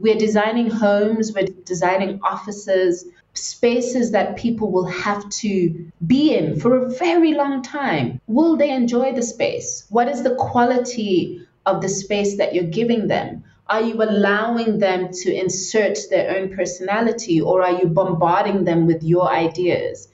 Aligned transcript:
We're 0.00 0.14
designing 0.14 0.70
homes, 0.70 1.32
we're 1.32 1.48
designing 1.64 2.20
offices, 2.22 3.04
spaces 3.34 4.12
that 4.12 4.36
people 4.36 4.70
will 4.70 4.86
have 4.86 5.28
to 5.28 5.90
be 6.06 6.36
in 6.36 6.60
for 6.60 6.76
a 6.76 6.88
very 6.88 7.34
long 7.34 7.62
time. 7.62 8.20
Will 8.28 8.56
they 8.56 8.70
enjoy 8.70 9.12
the 9.12 9.22
space? 9.22 9.86
What 9.88 10.06
is 10.06 10.22
the 10.22 10.36
quality 10.36 11.44
of 11.66 11.82
the 11.82 11.88
space 11.88 12.36
that 12.36 12.54
you're 12.54 12.62
giving 12.62 13.08
them? 13.08 13.42
Are 13.66 13.80
you 13.80 14.00
allowing 14.00 14.78
them 14.78 15.08
to 15.12 15.34
insert 15.34 15.98
their 16.10 16.36
own 16.36 16.54
personality 16.54 17.40
or 17.40 17.64
are 17.64 17.72
you 17.72 17.88
bombarding 17.88 18.62
them 18.62 18.86
with 18.86 19.02
your 19.02 19.28
ideas? 19.28 20.06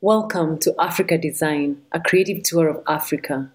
Welcome 0.00 0.58
to 0.60 0.74
Africa 0.78 1.18
Design, 1.18 1.82
a 1.92 2.00
creative 2.00 2.42
tour 2.42 2.68
of 2.68 2.82
Africa. 2.88 3.52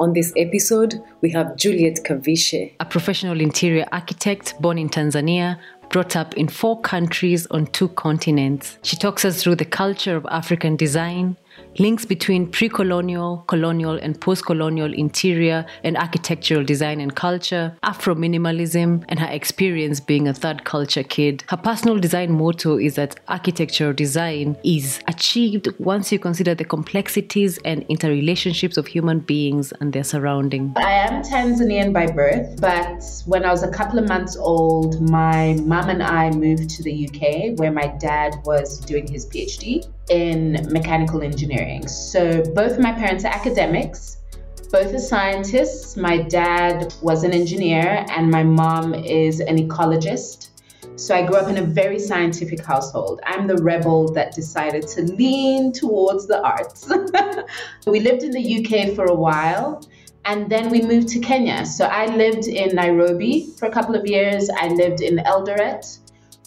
On 0.00 0.14
this 0.14 0.32
episode, 0.34 1.02
we 1.20 1.28
have 1.32 1.56
Juliet 1.56 2.00
Kavishe, 2.04 2.72
a 2.80 2.86
professional 2.86 3.38
interior 3.38 3.84
architect 3.92 4.54
born 4.58 4.78
in 4.78 4.88
Tanzania, 4.88 5.58
brought 5.90 6.16
up 6.16 6.32
in 6.38 6.48
four 6.48 6.80
countries 6.80 7.46
on 7.48 7.66
two 7.66 7.88
continents. 7.88 8.78
She 8.82 8.96
talks 8.96 9.26
us 9.26 9.42
through 9.42 9.56
the 9.56 9.66
culture 9.66 10.16
of 10.16 10.24
African 10.30 10.74
design, 10.74 11.36
links 11.78 12.04
between 12.04 12.50
pre 12.50 12.68
colonial, 12.68 13.44
colonial, 13.46 13.94
and 13.94 14.20
post 14.20 14.44
colonial 14.44 14.92
interior 14.92 15.64
and 15.84 15.96
architectural 15.96 16.64
design 16.64 17.00
and 17.00 17.14
culture, 17.14 17.76
Afro 17.82 18.14
minimalism, 18.14 19.04
and 19.08 19.18
her 19.18 19.28
experience 19.28 20.00
being 20.00 20.28
a 20.28 20.34
third 20.34 20.64
culture 20.64 21.02
kid. 21.02 21.44
Her 21.48 21.56
personal 21.56 21.98
design 21.98 22.32
motto 22.32 22.78
is 22.78 22.96
that 22.96 23.18
architectural 23.28 23.92
design 23.92 24.56
is 24.64 25.00
achieved 25.08 25.68
once 25.78 26.12
you 26.12 26.18
consider 26.18 26.54
the 26.54 26.64
complexities 26.64 27.58
and 27.64 27.86
interrelationships 27.88 28.76
of 28.76 28.86
human 28.86 29.20
beings 29.20 29.72
and 29.80 29.92
their 29.92 30.04
surroundings. 30.04 30.72
I 30.76 30.90
am 30.90 31.22
Tanzanian 31.22 31.92
by 31.92 32.06
birth, 32.06 32.60
but 32.60 33.02
when 33.26 33.44
I 33.44 33.50
was 33.50 33.62
a 33.62 33.70
couple 33.70 33.98
of 33.98 34.08
months 34.08 34.36
old, 34.36 35.00
my 35.10 35.54
mom 35.62 35.88
and 35.88 36.02
I 36.02 36.30
moved 36.30 36.70
to 36.70 36.82
the 36.82 37.08
UK 37.08 37.58
where 37.58 37.72
my 37.72 37.86
dad 37.98 38.36
was 38.44 38.80
doing 38.80 39.06
his 39.06 39.26
PhD 39.26 39.86
in 40.08 40.66
mechanical 40.70 41.22
engineering. 41.22 41.86
So 41.86 42.42
both 42.54 42.78
my 42.78 42.92
parents 42.92 43.24
are 43.24 43.32
academics, 43.32 44.18
both 44.70 44.94
are 44.94 44.98
scientists. 44.98 45.96
My 45.96 46.18
dad 46.18 46.94
was 47.02 47.24
an 47.24 47.32
engineer, 47.32 48.06
and 48.10 48.30
my 48.30 48.44
mom 48.44 48.94
is 48.94 49.40
an 49.40 49.56
ecologist. 49.56 50.50
So 50.96 51.14
I 51.14 51.26
grew 51.26 51.36
up 51.36 51.48
in 51.48 51.56
a 51.56 51.62
very 51.62 51.98
scientific 51.98 52.64
household. 52.64 53.20
I'm 53.24 53.46
the 53.46 53.56
rebel 53.56 54.12
that 54.12 54.32
decided 54.34 54.86
to 54.88 55.02
lean 55.02 55.72
towards 55.72 56.26
the 56.26 56.42
arts. 56.42 56.92
we 57.86 58.00
lived 58.00 58.22
in 58.22 58.32
the 58.32 58.58
UK 58.58 58.94
for 58.94 59.06
a 59.06 59.14
while 59.14 59.82
and 60.24 60.50
then 60.50 60.68
we 60.70 60.82
moved 60.82 61.08
to 61.08 61.20
Kenya. 61.20 61.64
So 61.64 61.86
I 61.86 62.06
lived 62.06 62.46
in 62.46 62.74
Nairobi 62.74 63.48
for 63.58 63.66
a 63.66 63.72
couple 63.72 63.94
of 63.94 64.06
years. 64.06 64.50
I 64.50 64.68
lived 64.68 65.00
in 65.00 65.16
Eldoret 65.18 65.98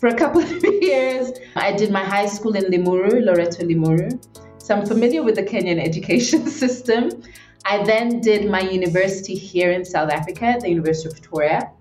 for 0.04 0.10
a 0.10 0.16
couple 0.16 0.42
of 0.56 0.64
years. 0.82 1.32
I 1.56 1.72
did 1.72 1.90
my 1.90 2.04
high 2.04 2.26
school 2.26 2.58
in 2.58 2.66
Limuru, 2.66 3.24
Loreto 3.24 3.64
Limuru. 3.64 4.10
So 4.58 4.76
I'm 4.76 4.86
familiar 4.86 5.24
with 5.24 5.36
the 5.36 5.44
Kenyan 5.44 5.82
education 5.82 6.46
system. 6.62 7.24
I 7.66 7.86
then 7.86 8.20
did 8.20 8.52
my 8.52 8.60
university 8.60 9.34
here 9.34 9.72
in 9.72 9.86
South 9.86 10.10
Africa, 10.10 10.58
the 10.60 10.68
University 10.68 11.08
of 11.08 11.14
Pretoria. 11.14 11.72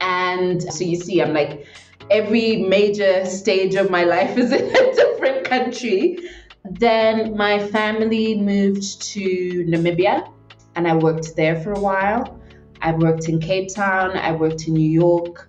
And 0.00 0.62
so 0.62 0.82
you 0.82 0.96
see, 0.96 1.20
I'm 1.20 1.34
like, 1.34 1.66
every 2.10 2.56
major 2.56 3.26
stage 3.26 3.74
of 3.74 3.90
my 3.90 4.04
life 4.04 4.38
is 4.38 4.50
in 4.60 4.64
a 4.64 4.94
different 4.94 5.44
country. 5.44 6.16
Then 6.64 7.36
my 7.36 7.58
family 7.68 8.34
moved 8.34 9.02
to 9.12 9.66
Namibia 9.68 10.32
and 10.74 10.88
I 10.88 10.96
worked 10.96 11.36
there 11.36 11.60
for 11.60 11.72
a 11.72 11.80
while. 11.80 12.40
I 12.80 12.92
worked 12.92 13.28
in 13.28 13.40
Cape 13.40 13.74
Town, 13.74 14.16
I 14.16 14.32
worked 14.32 14.68
in 14.68 14.72
New 14.72 14.88
York, 14.88 15.47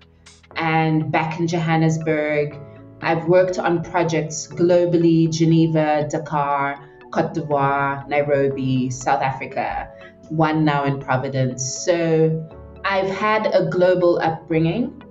and 0.60 1.12
back 1.12 1.40
in 1.40 1.48
Johannesburg. 1.48 2.60
I've 3.02 3.26
worked 3.26 3.58
on 3.58 3.82
projects 3.82 4.46
globally 4.46 5.32
Geneva, 5.32 6.08
Dakar, 6.10 6.86
Cote 7.12 7.34
d'Ivoire, 7.34 8.08
Nairobi, 8.08 8.90
South 8.90 9.22
Africa, 9.22 9.90
one 10.28 10.66
now 10.66 10.84
in 10.84 11.00
Providence. 11.00 11.64
So 11.64 12.48
I've 12.84 13.10
had 13.10 13.48
a 13.54 13.70
global 13.70 14.20
upbringing. 14.20 15.02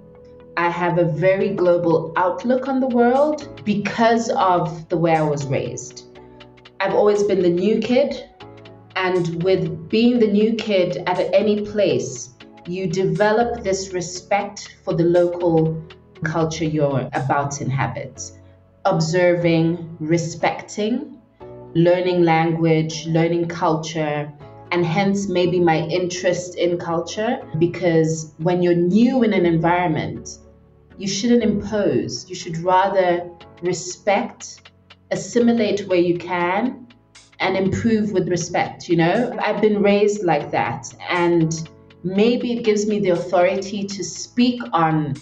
I 0.59 0.69
have 0.69 0.99
a 0.99 1.05
very 1.05 1.51
global 1.51 2.13
outlook 2.17 2.69
on 2.69 2.81
the 2.81 2.89
world 2.89 3.63
because 3.65 4.29
of 4.31 4.89
the 4.91 4.99
way 4.99 5.17
I 5.17 5.23
was 5.23 5.47
raised. 5.47 6.05
I've 6.81 6.95
always 6.95 7.23
been 7.23 7.43
the 7.43 7.49
new 7.49 7.79
kid, 7.79 8.29
and 8.97 9.43
with 9.43 9.89
being 9.89 10.19
the 10.19 10.27
new 10.27 10.55
kid 10.55 11.03
at 11.07 11.19
any 11.33 11.65
place, 11.65 12.35
you 12.69 12.87
develop 12.87 13.63
this 13.63 13.93
respect 13.95 14.77
for 14.85 14.95
the 14.95 15.05
local 15.05 15.83
culture 16.23 16.65
you're 16.65 17.09
about 17.15 17.53
to 17.53 17.65
inhabit. 17.65 18.31
Observing, 18.85 19.97
respecting, 20.01 21.19
learning 21.75 22.23
language, 22.25 23.07
learning 23.07 23.49
culture, 23.49 24.31
and 24.71 24.85
hence 24.85 25.29
maybe 25.29 25.59
my 25.59 25.79
interest 25.87 26.57
in 26.57 26.79
culture. 26.79 27.39
Because 27.59 28.35
when 28.39 28.63
you're 28.63 28.75
new 28.75 29.23
in 29.23 29.33
an 29.33 29.47
environment, 29.47 30.39
you 30.99 31.09
shouldn't 31.09 31.43
impose, 31.43 32.29
you 32.29 32.35
should 32.35 32.59
rather 32.59 33.31
respect, 33.63 34.71
assimilate 35.11 35.87
where 35.89 36.01
you 36.01 36.19
can, 36.19 36.87
and 37.41 37.57
improve 37.57 38.13
with 38.13 38.29
respect. 38.29 38.89
You 38.89 38.97
know, 38.97 39.39
I've 39.41 39.63
been 39.63 39.81
raised 39.81 40.25
like 40.25 40.51
that. 40.51 40.93
And 41.09 41.69
maybe 42.05 42.53
it 42.53 42.65
gives 42.65 42.87
me 42.87 43.01
the 43.01 43.11
authority 43.11 43.85
to 43.85 44.05
speak 44.05 44.61
on 44.73 45.15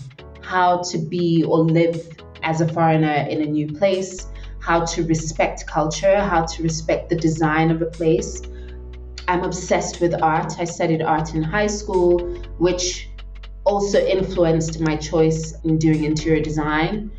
how 0.43 0.83
to 0.83 0.99
be 0.99 1.43
or 1.45 1.59
live 1.59 2.19
as 2.43 2.61
a 2.61 2.69
foreigner 2.69 3.27
in 3.29 3.43
a 3.43 3.47
new 3.47 3.67
place, 3.73 4.27
how 4.61 4.85
to 4.85 5.05
respect 5.05 5.67
culture, 5.67 6.21
how 6.21 6.45
to 6.45 6.63
respect 6.63 7.09
the 7.09 7.17
design 7.17 7.71
of 7.71 7.83
a 7.83 7.87
place. 7.87 8.43
I'm 9.29 9.43
obsessed 9.43 10.01
with 10.01 10.23
art. 10.23 10.53
I 10.59 10.65
studied 10.65 11.03
art 11.03 11.35
in 11.35 11.43
high 11.43 11.67
school, 11.67 12.19
which 12.59 13.09
also 13.65 13.99
influenced 13.99 14.81
my 14.81 14.97
choice 14.97 15.55
in 15.65 15.79
doing 15.79 16.05
interior 16.05 16.43
design. 16.43 17.11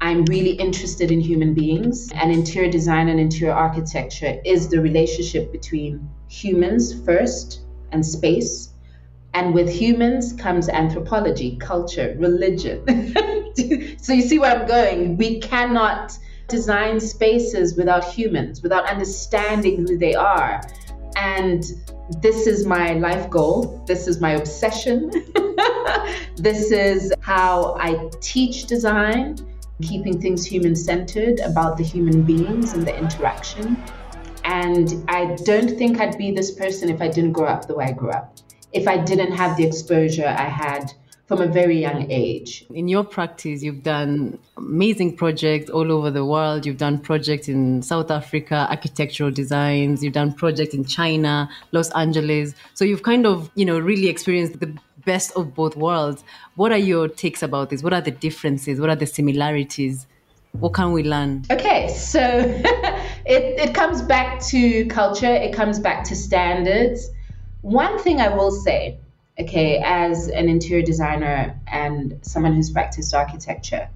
I'm 0.00 0.24
really 0.26 0.52
interested 0.52 1.10
in 1.10 1.20
human 1.20 1.54
beings, 1.54 2.12
and 2.14 2.30
interior 2.30 2.70
design 2.70 3.08
and 3.08 3.18
interior 3.18 3.54
architecture 3.54 4.40
is 4.44 4.68
the 4.68 4.80
relationship 4.80 5.50
between 5.50 6.08
humans 6.28 7.02
first 7.04 7.62
and 7.90 8.04
space 8.04 8.74
and 9.34 9.52
with 9.52 9.68
humans 9.68 10.32
comes 10.32 10.68
anthropology, 10.68 11.56
culture, 11.56 12.16
religion. 12.18 12.82
so 13.98 14.12
you 14.12 14.22
see 14.22 14.38
where 14.38 14.58
I'm 14.58 14.66
going. 14.66 15.16
We 15.16 15.40
cannot 15.40 16.16
design 16.48 17.00
spaces 17.00 17.76
without 17.76 18.04
humans, 18.04 18.62
without 18.62 18.88
understanding 18.88 19.86
who 19.86 19.98
they 19.98 20.14
are. 20.14 20.62
And 21.16 21.64
this 22.22 22.46
is 22.46 22.66
my 22.66 22.94
life 22.94 23.28
goal. 23.28 23.82
This 23.86 24.06
is 24.06 24.20
my 24.20 24.32
obsession. 24.32 25.10
this 26.36 26.70
is 26.70 27.12
how 27.20 27.76
I 27.80 28.08
teach 28.20 28.66
design, 28.66 29.36
keeping 29.82 30.20
things 30.20 30.46
human 30.46 30.76
centered 30.76 31.40
about 31.40 31.76
the 31.76 31.84
human 31.84 32.22
beings 32.22 32.74
and 32.74 32.86
the 32.86 32.96
interaction. 32.96 33.82
And 34.44 35.04
I 35.08 35.36
don't 35.44 35.76
think 35.76 36.00
I'd 36.00 36.16
be 36.16 36.30
this 36.30 36.52
person 36.52 36.88
if 36.88 37.02
I 37.02 37.08
didn't 37.08 37.32
grow 37.32 37.48
up 37.48 37.66
the 37.66 37.74
way 37.74 37.86
I 37.86 37.92
grew 37.92 38.10
up 38.10 38.36
if 38.76 38.86
I 38.86 38.98
didn't 38.98 39.32
have 39.32 39.56
the 39.56 39.64
exposure 39.64 40.26
I 40.26 40.48
had 40.48 40.92
from 41.26 41.40
a 41.40 41.46
very 41.46 41.80
young 41.80 42.08
age. 42.10 42.64
In 42.72 42.86
your 42.86 43.02
practice, 43.02 43.62
you've 43.62 43.82
done 43.82 44.38
amazing 44.56 45.16
projects 45.16 45.68
all 45.70 45.90
over 45.90 46.08
the 46.10 46.24
world. 46.24 46.64
You've 46.64 46.76
done 46.76 46.98
projects 46.98 47.48
in 47.48 47.82
South 47.82 48.12
Africa, 48.12 48.66
architectural 48.70 49.32
designs. 49.32 50.04
You've 50.04 50.12
done 50.12 50.32
projects 50.32 50.72
in 50.72 50.84
China, 50.84 51.50
Los 51.72 51.90
Angeles. 51.92 52.54
So 52.74 52.84
you've 52.84 53.02
kind 53.02 53.26
of, 53.26 53.50
you 53.56 53.64
know, 53.64 53.78
really 53.78 54.08
experienced 54.08 54.60
the 54.60 54.72
best 55.04 55.32
of 55.36 55.54
both 55.54 55.76
worlds. 55.76 56.22
What 56.54 56.70
are 56.70 56.78
your 56.78 57.08
takes 57.08 57.42
about 57.42 57.70
this? 57.70 57.82
What 57.82 57.92
are 57.92 58.00
the 58.00 58.12
differences? 58.12 58.80
What 58.80 58.90
are 58.90 58.96
the 58.96 59.06
similarities? 59.06 60.06
What 60.52 60.74
can 60.74 60.92
we 60.92 61.02
learn? 61.02 61.44
Okay, 61.50 61.88
so 61.88 62.20
it, 63.26 63.58
it 63.58 63.74
comes 63.74 64.00
back 64.00 64.40
to 64.46 64.86
culture, 64.86 65.26
it 65.26 65.52
comes 65.52 65.80
back 65.80 66.04
to 66.04 66.14
standards 66.14 67.10
one 67.66 67.98
thing 67.98 68.20
I 68.20 68.28
will 68.28 68.52
say, 68.52 69.00
okay, 69.40 69.82
as 69.84 70.28
an 70.28 70.48
interior 70.48 70.84
designer 70.84 71.60
and 71.66 72.16
someone 72.22 72.54
who's 72.54 72.70
practiced 72.70 73.12
architecture, 73.12 73.88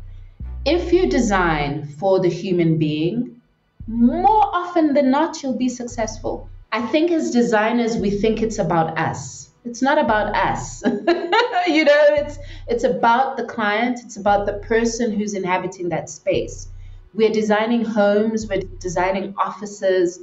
if 0.65 0.93
you 0.93 1.09
design 1.09 1.87
for 1.87 2.19
the 2.19 2.29
human 2.29 2.79
being, 2.79 3.41
more 3.87 4.45
often 4.53 4.93
than 4.93 5.13
not, 5.13 5.41
you'll 5.41 5.57
be 5.57 5.69
successful. 5.69 6.51
I 6.73 6.83
think 6.89 7.13
as 7.13 7.31
designers, 7.31 7.97
we 7.97 8.11
think 8.11 8.43
it's 8.43 8.59
about 8.59 8.99
us. 8.99 9.51
It's 9.65 9.83
not 9.83 9.99
about 9.99 10.35
us. 10.35 10.83
you 11.69 11.85
know, 11.85 12.07
it's 12.19 12.39
it's 12.67 12.83
about 12.83 13.37
the 13.37 13.45
client, 13.45 14.01
it's 14.05 14.17
about 14.17 14.47
the 14.47 14.55
person 14.55 15.13
who's 15.13 15.35
inhabiting 15.35 15.91
that 15.91 16.11
space. 16.11 16.67
We're 17.15 17.31
designing 17.31 17.85
homes, 17.85 18.49
we're 18.49 18.63
designing 18.81 19.33
offices, 19.39 20.19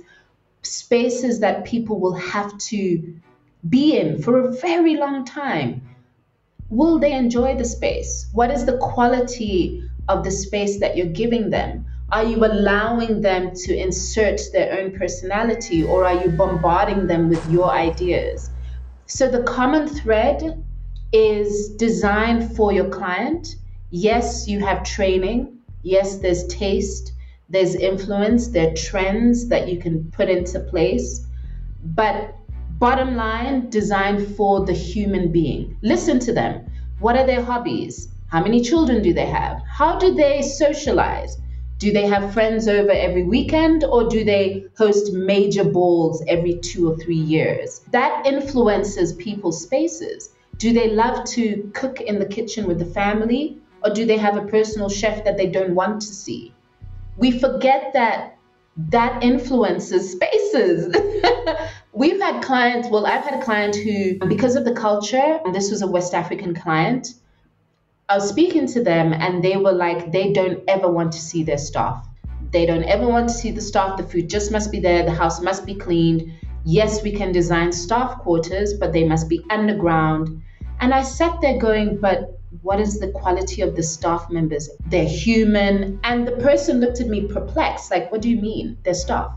spaces 0.64 1.40
that 1.40 1.64
people 1.64 2.02
will 2.02 2.16
have 2.16 2.58
to 2.58 3.22
be 3.70 3.98
in 3.98 4.22
for 4.22 4.40
a 4.40 4.52
very 4.52 4.96
long 4.96 5.26
time, 5.26 5.82
will 6.70 7.00
they 7.00 7.12
enjoy 7.12 7.56
the 7.56 7.66
space? 7.66 8.28
What 8.34 8.52
is 8.52 8.66
the 8.66 8.78
quality 8.78 9.84
of 10.08 10.24
the 10.24 10.32
space 10.32 10.80
that 10.80 10.96
you're 10.96 11.08
giving 11.08 11.50
them? 11.50 11.86
Are 12.10 12.24
you 12.24 12.46
allowing 12.46 13.22
them 13.22 13.52
to 13.54 13.76
insert 13.76 14.40
their 14.54 14.80
own 14.80 14.98
personality 14.98 15.84
or 15.84 16.06
are 16.06 16.24
you 16.24 16.30
bombarding 16.30 17.08
them 17.08 17.30
with 17.30 17.46
your 17.50 17.70
ideas? 17.70 18.50
So 19.08 19.30
the 19.30 19.44
common 19.44 19.88
thread 19.88 20.64
is 21.12 21.70
designed 21.76 22.56
for 22.56 22.72
your 22.72 22.90
client. 22.90 23.56
Yes, 23.90 24.48
you 24.48 24.60
have 24.60 24.84
training. 24.84 25.58
Yes, 25.84 26.18
there's 26.18 26.46
taste, 26.48 27.14
there's 27.50 27.76
influence, 27.76 28.50
there 28.50 28.72
are 28.72 28.76
trends 28.76 29.48
that 29.48 29.70
you 29.70 29.80
can 29.80 30.12
put 30.12 30.30
into 30.30 30.60
place. 30.60 31.26
But 31.84 32.36
bottom 32.80 33.16
line, 33.16 33.70
designed 33.70 34.36
for 34.36 34.66
the 34.66 34.74
human 34.74 35.32
being. 35.32 35.78
Listen 35.82 36.20
to 36.20 36.34
them. 36.34 36.66
What 37.00 37.18
are 37.18 37.26
their 37.26 37.44
hobbies? 37.44 38.10
How 38.28 38.44
many 38.44 38.62
children 38.62 39.02
do 39.02 39.14
they 39.14 39.26
have? 39.26 39.62
How 39.68 39.98
do 39.98 40.14
they 40.14 40.42
socialize? 40.42 41.38
Do 41.80 41.92
they 41.92 42.08
have 42.08 42.34
friends 42.34 42.68
over 42.68 42.92
every 42.92 43.24
weekend 43.24 43.84
or 43.84 44.10
do 44.10 44.24
they 44.24 44.66
host 44.78 45.14
major 45.14 45.64
balls 45.64 46.24
every 46.28 46.56
two 46.56 46.90
or 46.90 46.98
three 46.98 47.16
years? 47.16 47.82
That 47.92 48.26
influences 48.26 49.14
people's 49.14 49.62
spaces. 49.62 50.30
Do 50.58 50.74
they 50.74 50.90
love 50.90 51.24
to 51.26 51.70
cook 51.74 52.02
in 52.02 52.20
the 52.20 52.26
kitchen 52.26 52.66
with 52.68 52.80
the 52.80 52.86
family 52.86 53.60
or 53.84 53.94
do 53.94 54.06
they 54.06 54.18
have 54.18 54.38
a 54.38 54.46
personal 54.48 54.90
chef 54.90 55.24
that 55.24 55.38
they 55.38 55.48
don't 55.48 55.76
want 55.76 56.02
to 56.02 56.08
see? 56.08 56.54
We 57.16 57.40
forget 57.40 57.94
that 57.94 58.38
that 58.90 59.24
influences 59.24 60.12
spaces. 60.12 60.96
We've 61.98 62.22
had 62.22 62.44
clients, 62.44 62.90
well, 62.90 63.08
I've 63.08 63.24
had 63.24 63.40
a 63.40 63.44
client 63.44 63.76
who, 63.76 64.20
because 64.28 64.56
of 64.56 64.66
the 64.66 64.74
culture, 64.74 65.40
this 65.52 65.72
was 65.72 65.82
a 65.82 65.88
West 65.88 66.14
African 66.14 66.54
client, 66.54 67.16
I 68.08 68.14
was 68.18 68.30
speaking 68.30 68.68
to 68.68 68.84
them 68.84 69.14
and 69.14 69.44
they 69.44 69.58
were 69.58 69.72
like, 69.72 70.12
they 70.12 70.32
don't 70.32 70.64
ever 70.68 70.88
want 70.88 71.12
to 71.14 71.20
see 71.20 71.42
their 71.42 71.58
staff. 71.58 72.08
They 72.52 72.68
don't 72.68 72.84
ever 72.84 73.08
want 73.08 73.30
to 73.30 73.34
see 73.34 73.50
the 73.50 73.62
staff. 73.62 73.98
The 73.98 74.04
food 74.04 74.30
just 74.30 74.52
must 74.52 74.72
be 74.72 74.80
there. 74.80 75.06
The 75.06 75.12
house 75.12 75.42
must 75.42 75.66
be 75.66 75.74
cleaned. 75.74 76.32
Yes, 76.66 77.02
we 77.02 77.12
can 77.12 77.32
design 77.32 77.72
staff 77.72 78.20
quarters, 78.20 78.76
but 78.76 78.94
they 78.94 79.04
must 79.04 79.28
be 79.28 79.44
underground. 79.50 80.44
And 80.80 80.94
I 80.94 81.02
sat 81.02 81.42
there 81.42 81.58
going, 81.58 81.98
but 81.98 82.40
what 82.62 82.80
is 82.80 83.00
the 83.00 83.10
quality 83.10 83.64
of 83.64 83.76
the 83.76 83.82
staff 83.82 84.30
members? 84.30 84.70
They're 84.86 85.10
human. 85.10 86.00
And 86.04 86.28
the 86.28 86.34
person 86.34 86.80
looked 86.80 87.02
at 87.02 87.08
me 87.08 87.26
perplexed, 87.26 87.90
like, 87.90 88.12
what 88.12 88.22
do 88.22 88.30
you 88.30 88.40
mean? 88.40 88.78
They're 88.84 88.94
staff. 88.94 89.32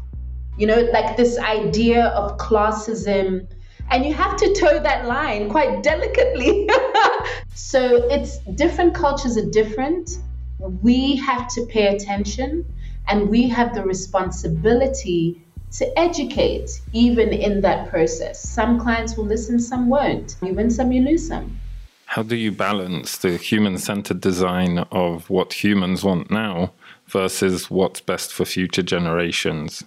You 0.60 0.66
know, 0.66 0.80
like 0.92 1.16
this 1.16 1.38
idea 1.38 2.08
of 2.08 2.36
classism 2.36 3.46
and 3.90 4.04
you 4.04 4.12
have 4.12 4.36
to 4.36 4.54
toe 4.54 4.78
that 4.78 5.06
line 5.06 5.48
quite 5.48 5.82
delicately. 5.82 6.68
so 7.54 8.06
it's 8.10 8.40
different 8.56 8.94
cultures 8.94 9.38
are 9.38 9.50
different. 9.50 10.18
We 10.58 11.16
have 11.16 11.48
to 11.54 11.64
pay 11.64 11.96
attention 11.96 12.66
and 13.08 13.30
we 13.30 13.48
have 13.48 13.74
the 13.74 13.82
responsibility 13.82 15.42
to 15.78 15.98
educate 15.98 16.82
even 16.92 17.30
in 17.30 17.62
that 17.62 17.88
process. 17.88 18.46
Some 18.46 18.78
clients 18.78 19.16
will 19.16 19.24
listen, 19.24 19.58
some 19.60 19.88
won't. 19.88 20.36
You 20.42 20.52
win 20.52 20.70
some, 20.70 20.92
you 20.92 21.00
lose 21.00 21.26
some. 21.26 21.58
How 22.04 22.22
do 22.22 22.36
you 22.36 22.52
balance 22.52 23.16
the 23.16 23.38
human 23.38 23.78
centered 23.78 24.20
design 24.20 24.80
of 24.92 25.30
what 25.30 25.64
humans 25.64 26.04
want 26.04 26.30
now 26.30 26.74
versus 27.06 27.70
what's 27.70 28.02
best 28.02 28.30
for 28.30 28.44
future 28.44 28.82
generations? 28.82 29.84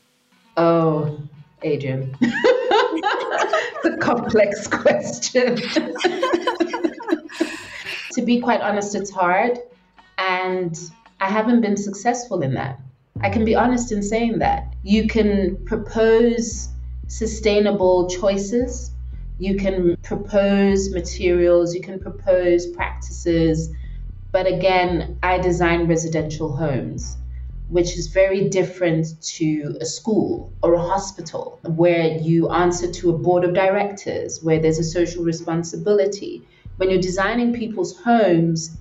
Oh, 0.56 1.20
Adrian. 1.64 2.16
it's 2.22 3.86
a 3.86 3.98
complex 3.98 4.68
question. 4.72 5.56
to 8.12 8.22
be 8.24 8.40
quite 8.40 8.62
honest, 8.62 8.96
it's 8.96 9.10
hard. 9.10 9.60
And 10.18 10.78
I 11.20 11.30
haven't 11.30 11.62
been 11.62 11.78
successful 11.78 12.42
in 12.44 12.54
that. 12.54 12.80
I 13.22 13.30
can 13.30 13.46
be 13.46 13.56
honest 13.56 13.92
in 13.92 14.04
saying 14.04 14.40
that. 14.40 14.74
You 14.84 15.08
can 15.08 15.58
propose 15.66 16.70
sustainable 17.08 18.10
choices, 18.10 18.92
you 19.40 19.56
can 19.56 19.98
propose 20.04 20.92
materials, 20.92 21.74
you 21.74 21.82
can 21.82 22.00
propose 22.00 22.68
practices. 22.68 23.72
But 24.32 24.48
again, 24.48 25.18
I 25.24 25.40
design 25.40 25.88
residential 25.88 26.56
homes 26.56 27.18
which 27.74 27.98
is 27.98 28.06
very 28.06 28.50
different 28.50 29.20
to 29.20 29.76
a 29.82 29.86
school 29.86 30.54
or 30.62 30.76
a 30.76 30.80
hospital 30.80 31.60
where 31.64 32.20
you 32.20 32.48
answer 32.50 32.92
to 32.92 33.10
a 33.10 33.18
board 33.18 33.44
of 33.44 33.56
directors, 33.56 34.44
where 34.44 34.60
there's 34.60 34.78
a 34.78 34.84
social 34.84 35.24
responsibility. 35.24 36.48
When 36.78 36.92
you're 36.92 37.02
designing 37.02 37.52
people's 37.52 37.98
homes, 37.98 38.78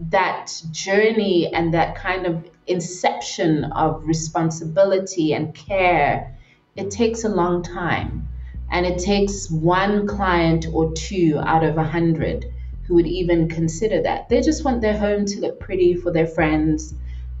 that 0.00 0.50
journey 0.72 1.54
and 1.54 1.72
that 1.72 1.94
kind 1.94 2.26
of 2.26 2.50
inception 2.66 3.62
of 3.62 4.04
responsibility 4.04 5.34
and 5.34 5.54
care, 5.54 6.36
it 6.74 6.90
takes 6.90 7.22
a 7.22 7.28
long 7.28 7.62
time. 7.62 8.28
And 8.72 8.84
it 8.86 8.98
takes 8.98 9.52
one 9.52 10.08
client 10.08 10.66
or 10.72 10.92
two 10.94 11.38
out 11.44 11.62
of 11.62 11.78
a 11.78 11.84
hundred 11.84 12.52
who 12.82 12.94
would 12.96 13.06
even 13.06 13.48
consider 13.48 14.02
that. 14.02 14.28
They 14.28 14.40
just 14.40 14.64
want 14.64 14.80
their 14.80 14.98
home 14.98 15.26
to 15.26 15.40
look 15.40 15.60
pretty 15.60 15.94
for 15.94 16.10
their 16.10 16.26
friends 16.26 16.94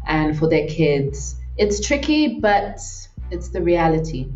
and 0.06 0.38
for 0.38 0.48
their 0.48 0.66
kids. 0.68 1.36
It's 1.56 1.86
tricky, 1.86 2.40
but 2.40 2.80
it's 3.30 3.48
the 3.48 3.62
reality. 3.62 4.28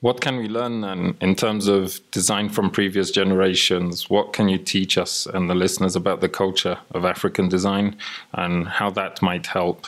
What 0.00 0.22
can 0.22 0.38
we 0.38 0.48
learn 0.48 0.80
then 0.80 1.14
in 1.20 1.34
terms 1.34 1.68
of 1.68 2.00
design 2.10 2.48
from 2.48 2.70
previous 2.70 3.10
generations? 3.10 4.08
What 4.08 4.32
can 4.32 4.48
you 4.48 4.56
teach 4.56 4.96
us 4.96 5.26
and 5.26 5.50
the 5.50 5.54
listeners 5.54 5.94
about 5.94 6.22
the 6.22 6.28
culture 6.28 6.78
of 6.92 7.04
African 7.04 7.50
design 7.50 7.96
and 8.32 8.66
how 8.66 8.88
that 8.90 9.20
might 9.20 9.46
help? 9.46 9.86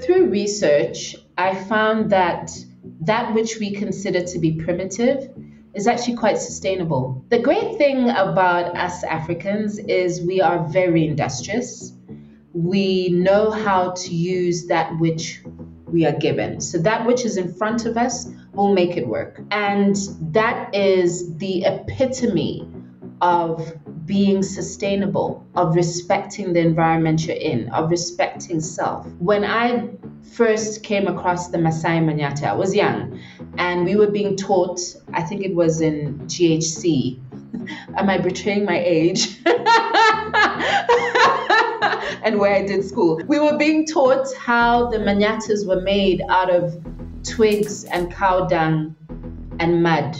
Through 0.00 0.30
research, 0.30 1.14
I 1.36 1.54
found 1.64 2.10
that 2.10 2.52
that 3.02 3.34
which 3.34 3.58
we 3.58 3.74
consider 3.74 4.24
to 4.24 4.38
be 4.38 4.52
primitive 4.52 5.30
is 5.74 5.86
actually 5.86 6.16
quite 6.16 6.38
sustainable. 6.38 7.22
The 7.28 7.40
great 7.40 7.76
thing 7.76 8.08
about 8.08 8.76
us 8.76 9.04
Africans 9.04 9.78
is 9.78 10.22
we 10.22 10.40
are 10.40 10.66
very 10.68 11.06
industrious 11.06 11.92
we 12.54 13.08
know 13.08 13.50
how 13.50 13.90
to 13.90 14.14
use 14.14 14.66
that 14.66 14.96
which 14.98 15.42
we 15.86 16.06
are 16.06 16.12
given. 16.12 16.60
So 16.60 16.78
that 16.78 17.04
which 17.04 17.24
is 17.24 17.36
in 17.36 17.52
front 17.52 17.84
of 17.84 17.96
us 17.96 18.28
will 18.52 18.72
make 18.72 18.96
it 18.96 19.06
work. 19.06 19.40
And 19.50 19.96
that 20.32 20.74
is 20.74 21.36
the 21.36 21.64
epitome 21.64 22.66
of 23.20 23.76
being 24.06 24.42
sustainable, 24.42 25.46
of 25.54 25.74
respecting 25.74 26.52
the 26.52 26.60
environment 26.60 27.26
you're 27.26 27.36
in, 27.36 27.68
of 27.70 27.90
respecting 27.90 28.60
self. 28.60 29.06
When 29.18 29.44
I 29.44 29.88
first 30.32 30.82
came 30.82 31.06
across 31.08 31.48
the 31.48 31.58
Masai 31.58 31.98
Manyata, 31.98 32.44
I 32.44 32.54
was 32.54 32.74
young 32.74 33.20
and 33.58 33.84
we 33.84 33.96
were 33.96 34.10
being 34.10 34.36
taught, 34.36 34.80
I 35.12 35.22
think 35.22 35.42
it 35.42 35.54
was 35.54 35.80
in 35.80 36.20
GHC. 36.20 37.18
Am 37.96 38.10
I 38.10 38.18
betraying 38.18 38.64
my 38.64 38.78
age? 38.78 39.38
and 42.22 42.38
where 42.38 42.54
I 42.54 42.64
did 42.64 42.84
school. 42.84 43.20
We 43.26 43.38
were 43.38 43.56
being 43.56 43.86
taught 43.86 44.26
how 44.34 44.90
the 44.90 44.98
manyatas 44.98 45.66
were 45.66 45.80
made 45.80 46.22
out 46.28 46.50
of 46.50 46.76
twigs 47.22 47.84
and 47.84 48.12
cow 48.12 48.46
dung 48.46 48.94
and 49.58 49.82
mud. 49.82 50.16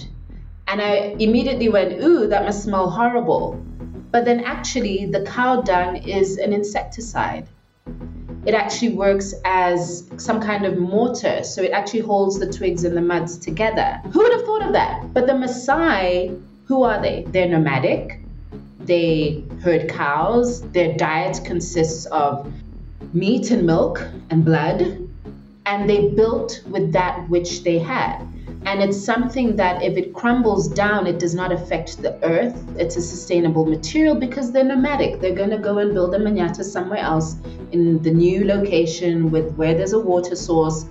And 0.67 0.81
I 0.81 1.15
immediately 1.19 1.69
went, 1.69 2.03
ooh, 2.03 2.27
that 2.27 2.45
must 2.45 2.63
smell 2.63 2.91
horrible. 2.91 3.63
But 4.11 4.25
then 4.25 4.41
actually, 4.41 5.07
the 5.07 5.25
cow 5.25 5.63
dung 5.63 5.97
is 5.97 6.39
an 6.39 6.53
insecticide. 6.53 7.49
It 8.47 8.55
actually 8.55 8.91
works 8.91 9.35
as 9.45 10.09
some 10.19 10.41
kind 10.41 10.65
of 10.67 10.79
mortar, 10.79 11.43
so 11.43 11.63
it 11.63 11.73
actually 11.73 12.01
holds 12.01 12.39
the 12.39 12.51
twigs 12.51 12.85
and 12.85 12.97
the 12.97 13.01
muds 13.01 13.39
together. 13.39 14.01
Who 14.13 14.21
would 14.21 14.33
have 14.33 14.45
thought 14.45 14.63
of 14.63 14.73
that? 14.75 15.13
But 15.15 15.27
the 15.27 15.33
Maasai, 15.33 16.41
who 16.67 16.83
are 16.83 17.01
they? 17.01 17.25
They're 17.29 17.49
nomadic, 17.49 18.24
they 18.87 19.45
herd 19.63 19.89
cows. 19.89 20.63
Their 20.73 20.97
diet 20.97 21.41
consists 21.45 22.07
of 22.07 22.53
meat 23.13 23.51
and 23.51 23.67
milk 23.67 24.07
and 24.31 24.45
blood. 24.45 25.09
And 25.67 25.89
they 25.89 26.09
built 26.09 26.63
with 26.69 26.93
that 26.93 27.29
which 27.29 27.63
they 27.63 27.79
had. 27.79 28.21
And 28.67 28.83
it's 28.83 28.99
something 28.99 29.57
that 29.57 29.83
if 29.83 29.97
it 29.99 30.15
crumbles 30.15 30.69
down, 30.69 31.07
it 31.07 31.19
does 31.19 31.35
not 31.35 31.53
affect 31.53 32.01
the 32.01 32.23
earth. 32.25 32.57
It's 32.79 32.97
a 32.97 33.03
sustainable 33.03 33.67
material 33.67 34.15
because 34.15 34.53
they're 34.53 34.65
nomadic. 34.65 35.21
They're 35.21 35.35
going 35.35 35.51
to 35.51 35.59
go 35.59 35.79
and 35.79 35.93
build 35.93 36.15
a 36.15 36.19
manyatta 36.19 36.65
somewhere 36.65 37.01
else 37.01 37.37
in 37.73 38.03
the 38.03 38.11
new 38.11 38.47
location 38.47 39.31
with 39.31 39.55
where 39.57 39.75
there's 39.75 39.93
a 39.93 39.99
water 40.01 40.35
source. 40.35 40.87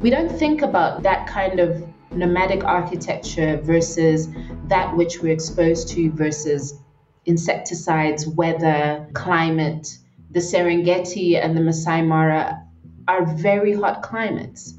We 0.00 0.10
don't 0.10 0.30
think 0.30 0.60
about 0.60 1.02
that 1.02 1.26
kind 1.26 1.58
of 1.58 1.82
nomadic 2.12 2.64
architecture 2.64 3.58
versus 3.62 4.28
that 4.68 4.94
which 4.96 5.20
we're 5.20 5.32
exposed 5.32 5.88
to 5.88 6.10
versus 6.12 6.74
insecticides, 7.26 8.26
weather, 8.26 9.08
climate. 9.14 9.98
The 10.32 10.40
Serengeti 10.40 11.42
and 11.42 11.56
the 11.56 11.60
Masai 11.60 12.02
Mara 12.02 12.64
are 13.08 13.26
very 13.34 13.74
hot 13.74 14.02
climates. 14.02 14.74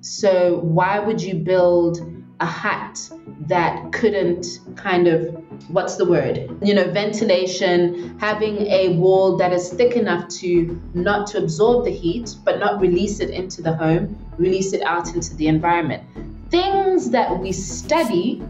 So, 0.00 0.58
why 0.58 0.98
would 0.98 1.22
you 1.22 1.36
build 1.36 2.00
a 2.40 2.46
hut 2.46 3.10
that 3.40 3.92
couldn't 3.92 4.60
kind 4.76 5.08
of 5.08 5.34
what's 5.70 5.96
the 5.96 6.04
word 6.04 6.56
you 6.62 6.72
know 6.72 6.88
ventilation 6.92 8.16
having 8.18 8.58
a 8.68 8.90
wall 8.90 9.36
that 9.36 9.52
is 9.52 9.70
thick 9.72 9.96
enough 9.96 10.28
to 10.28 10.80
not 10.94 11.26
to 11.26 11.38
absorb 11.38 11.84
the 11.84 11.90
heat 11.90 12.36
but 12.44 12.60
not 12.60 12.80
release 12.80 13.18
it 13.18 13.30
into 13.30 13.60
the 13.60 13.74
home 13.74 14.16
release 14.38 14.72
it 14.72 14.82
out 14.82 15.14
into 15.14 15.34
the 15.34 15.48
environment 15.48 16.02
things 16.48 17.10
that 17.10 17.36
we 17.40 17.50
study 17.50 18.40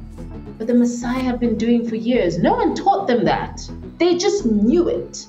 but 0.59 0.67
the 0.67 0.73
Maasai 0.73 1.21
have 1.23 1.39
been 1.39 1.57
doing 1.57 1.89
for 1.89 1.95
years. 1.95 2.37
No 2.39 2.55
one 2.55 2.75
taught 2.75 3.07
them 3.07 3.25
that. 3.25 3.63
They 3.99 4.19
just 4.19 4.45
knew 4.45 4.89
it. 4.89 5.27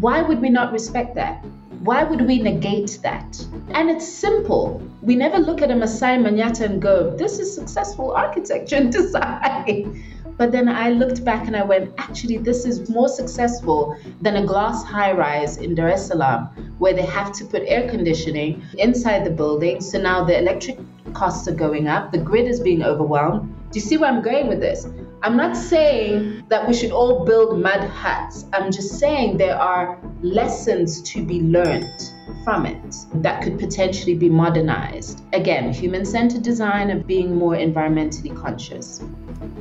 Why 0.00 0.22
would 0.22 0.40
we 0.40 0.50
not 0.50 0.72
respect 0.72 1.14
that? 1.14 1.44
Why 1.84 2.02
would 2.02 2.26
we 2.26 2.42
negate 2.42 2.98
that? 3.02 3.46
And 3.70 3.88
it's 3.88 4.06
simple. 4.06 4.82
We 5.00 5.14
never 5.14 5.38
look 5.38 5.62
at 5.62 5.70
a 5.70 5.74
Maasai 5.74 6.18
Manyata 6.20 6.64
and 6.64 6.82
go, 6.82 7.10
this 7.16 7.38
is 7.38 7.54
successful 7.54 8.10
architecture 8.10 8.76
and 8.76 8.92
design. 9.00 10.02
But 10.36 10.50
then 10.50 10.68
I 10.68 10.90
looked 10.90 11.24
back 11.24 11.46
and 11.46 11.56
I 11.56 11.62
went, 11.62 11.94
actually, 11.98 12.38
this 12.38 12.64
is 12.64 12.88
more 12.88 13.08
successful 13.08 13.96
than 14.20 14.36
a 14.36 14.46
glass 14.46 14.82
high 14.82 15.12
rise 15.12 15.58
in 15.58 15.76
Dar 15.76 15.90
es 15.90 16.08
Salaam, 16.08 16.48
where 16.78 16.94
they 16.94 17.06
have 17.06 17.32
to 17.34 17.44
put 17.44 17.62
air 17.66 17.88
conditioning 17.88 18.62
inside 18.78 19.24
the 19.24 19.30
building. 19.30 19.80
So 19.80 20.00
now 20.00 20.24
the 20.24 20.36
electric 20.36 20.78
costs 21.12 21.46
are 21.46 21.54
going 21.54 21.86
up, 21.86 22.10
the 22.10 22.18
grid 22.18 22.46
is 22.48 22.58
being 22.58 22.82
overwhelmed. 22.82 23.54
Do 23.72 23.78
you 23.78 23.86
see 23.86 23.96
where 23.96 24.12
I'm 24.12 24.20
going 24.20 24.48
with 24.48 24.60
this? 24.60 24.86
I'm 25.22 25.34
not 25.34 25.56
saying 25.56 26.44
that 26.48 26.68
we 26.68 26.74
should 26.74 26.90
all 26.90 27.24
build 27.24 27.58
mud 27.58 27.80
huts. 27.88 28.44
I'm 28.52 28.70
just 28.70 28.98
saying 28.98 29.38
there 29.38 29.56
are 29.56 29.98
lessons 30.20 31.00
to 31.12 31.24
be 31.24 31.40
learned 31.40 32.12
from 32.44 32.66
it 32.66 32.96
that 33.14 33.42
could 33.42 33.58
potentially 33.58 34.14
be 34.14 34.28
modernized. 34.28 35.22
Again, 35.32 35.72
human 35.72 36.04
centered 36.04 36.42
design 36.42 36.90
and 36.90 37.06
being 37.06 37.34
more 37.34 37.54
environmentally 37.54 38.36
conscious. 38.36 39.02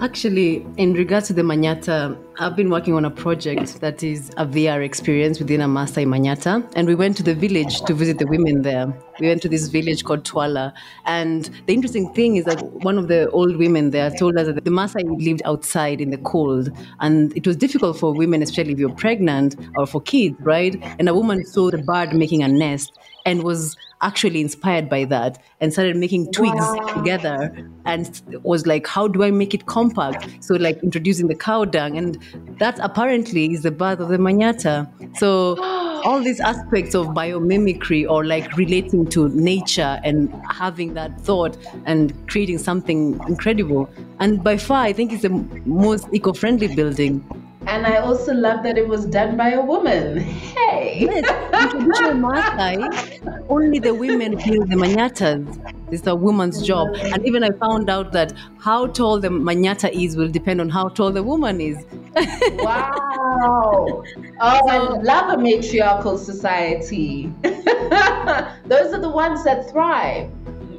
Actually, 0.01 0.65
in 0.75 0.94
regards 0.94 1.27
to 1.27 1.34
the 1.34 1.44
Manyata, 1.44 2.18
I've 2.38 2.56
been 2.58 2.70
working 2.70 2.96
on 2.96 3.06
a 3.06 3.12
project 3.12 3.80
that 3.80 4.03
is 4.03 4.30
a 4.36 4.46
VR 4.46 4.84
experience 4.84 5.39
within 5.39 5.62
a 5.62 5.68
Maasai 5.68 6.06
Manyata. 6.06 6.70
And 6.75 6.86
we 6.86 6.96
went 6.96 7.15
to 7.18 7.24
the 7.24 7.36
village 7.36 7.82
to 7.82 7.94
visit 7.94 8.18
the 8.18 8.27
women 8.27 8.62
there. 8.63 8.94
We 9.20 9.27
went 9.27 9.41
to 9.44 9.50
this 9.50 9.68
village 9.68 10.03
called 10.03 10.25
Twala. 10.25 10.74
And 11.06 11.50
the 11.68 11.74
interesting 11.74 12.13
thing 12.13 12.38
is 12.38 12.46
that 12.46 12.63
one 12.84 12.98
of 12.98 13.08
the 13.08 13.30
old 13.32 13.58
women 13.58 13.91
there 13.91 14.10
told 14.12 14.38
us 14.38 14.48
that 14.48 14.63
the 14.63 14.72
Maasai 14.72 15.03
lived 15.24 15.41
outside 15.46 16.01
in 16.01 16.10
the 16.10 16.18
cold. 16.18 16.72
And 17.00 17.36
it 17.36 17.46
was 17.46 17.56
difficult 17.56 17.98
for 17.98 18.13
women, 18.13 18.41
especially 18.41 18.74
if 18.74 18.80
you're 18.80 18.96
pregnant 18.96 19.56
or 19.75 19.86
for 19.86 20.01
kids, 20.01 20.39
right? 20.41 20.82
And 21.00 21.10
a 21.10 21.13
woman 21.13 21.46
saw 21.46 21.72
the 21.72 21.80
bird 21.80 22.13
making 22.13 22.44
a 22.44 22.48
nest 22.48 22.98
and 23.25 23.44
was 23.44 23.75
actually 24.01 24.41
inspired 24.41 24.89
by 24.89 25.05
that 25.05 25.41
and 25.60 25.72
started 25.72 25.96
making 25.96 26.31
twigs 26.31 26.55
wow. 26.55 26.86
together 26.96 27.70
and 27.86 28.22
was 28.43 28.65
like 28.65 28.88
how 28.88 29.08
do 29.08 29.24
i 29.24 29.31
make 29.31 29.53
it 29.53 29.65
compact? 29.65 30.27
So 30.43 30.55
like 30.55 30.81
introducing 30.84 31.27
the 31.27 31.36
cow 31.36 31.65
dung 31.65 31.98
and 31.98 32.17
that 32.60 32.79
apparently 32.79 33.53
is 33.53 33.63
the 33.63 33.72
birth 33.72 34.00
of 34.00 34.10
the 34.10 34.17
manyata 34.17 34.88
so 35.17 35.58
all 36.03 36.22
these 36.22 36.39
aspects 36.39 36.96
of 36.96 37.08
biomimicry 37.08 38.10
or 38.10 38.25
like 38.25 38.55
relating 38.58 39.05
to 39.08 39.29
nature 39.29 40.00
and 40.03 40.34
having 40.50 40.93
that 40.96 41.22
thought 41.22 41.55
and 41.86 42.13
creating 42.27 42.58
something 42.58 43.20
incredible. 43.27 43.89
And 44.20 44.43
by 44.43 44.58
far 44.58 44.84
i 44.84 44.93
think 44.93 45.12
it's 45.13 45.22
the 45.22 45.29
most 45.65 46.08
eco-friendly 46.12 46.75
building 46.75 47.24
and 47.68 47.86
I 47.86 47.98
also 47.98 48.34
love 48.34 48.63
that 48.63 48.77
it 48.77 48.88
was 48.88 49.06
done 49.06 49.38
by 49.38 49.51
a 49.51 49.62
woman. 49.62 50.20
Hey! 50.20 51.08
Yes, 51.10 51.74
in 51.74 51.82
traditional 51.82 52.12
Maasai, 52.13 53.46
only 53.50 53.80
the 53.80 53.94
women 53.94 54.32
build 54.32 54.70
the 54.70 54.75
manyatas. 54.75 55.46
It's 55.91 56.08
a 56.08 56.15
woman's 56.15 56.65
job. 56.65 56.96
And 56.96 57.25
even 57.25 57.44
I 57.44 57.51
found 57.51 57.89
out 57.89 58.13
that 58.13 58.34
how 58.60 58.88
tall 58.88 59.20
the 59.20 59.30
manyata 59.30 59.91
is 59.91 60.15
will 60.15 60.30
depend 60.30 60.60
on 60.60 60.70
how 60.70 60.89
tall 60.89 61.12
the 61.12 61.22
woman 61.22 61.62
is. 61.62 61.77
wow! 62.60 64.03
Oh, 64.39 64.68
I 64.70 64.77
love 65.01 65.38
a 65.38 65.41
matriarchal 65.41 66.18
society. 66.18 67.32
Those 67.44 68.94
are 68.94 69.01
the 69.01 69.12
ones 69.13 69.44
that 69.44 69.70
thrive. 69.70 70.32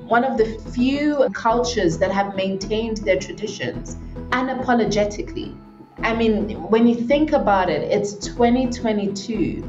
One 0.09 0.25
of 0.25 0.37
the 0.37 0.47
few 0.73 1.29
cultures 1.33 1.99
that 1.99 2.11
have 2.11 2.35
maintained 2.35 2.99
their 2.99 3.19
traditions 3.19 3.97
unapologetically 4.31 5.57
I 6.03 6.17
mean, 6.17 6.51
when 6.69 6.87
you 6.87 6.97
think 6.97 7.33
about 7.33 7.71
it, 7.71 7.83
it's 7.83 8.15
2022, 8.15 9.63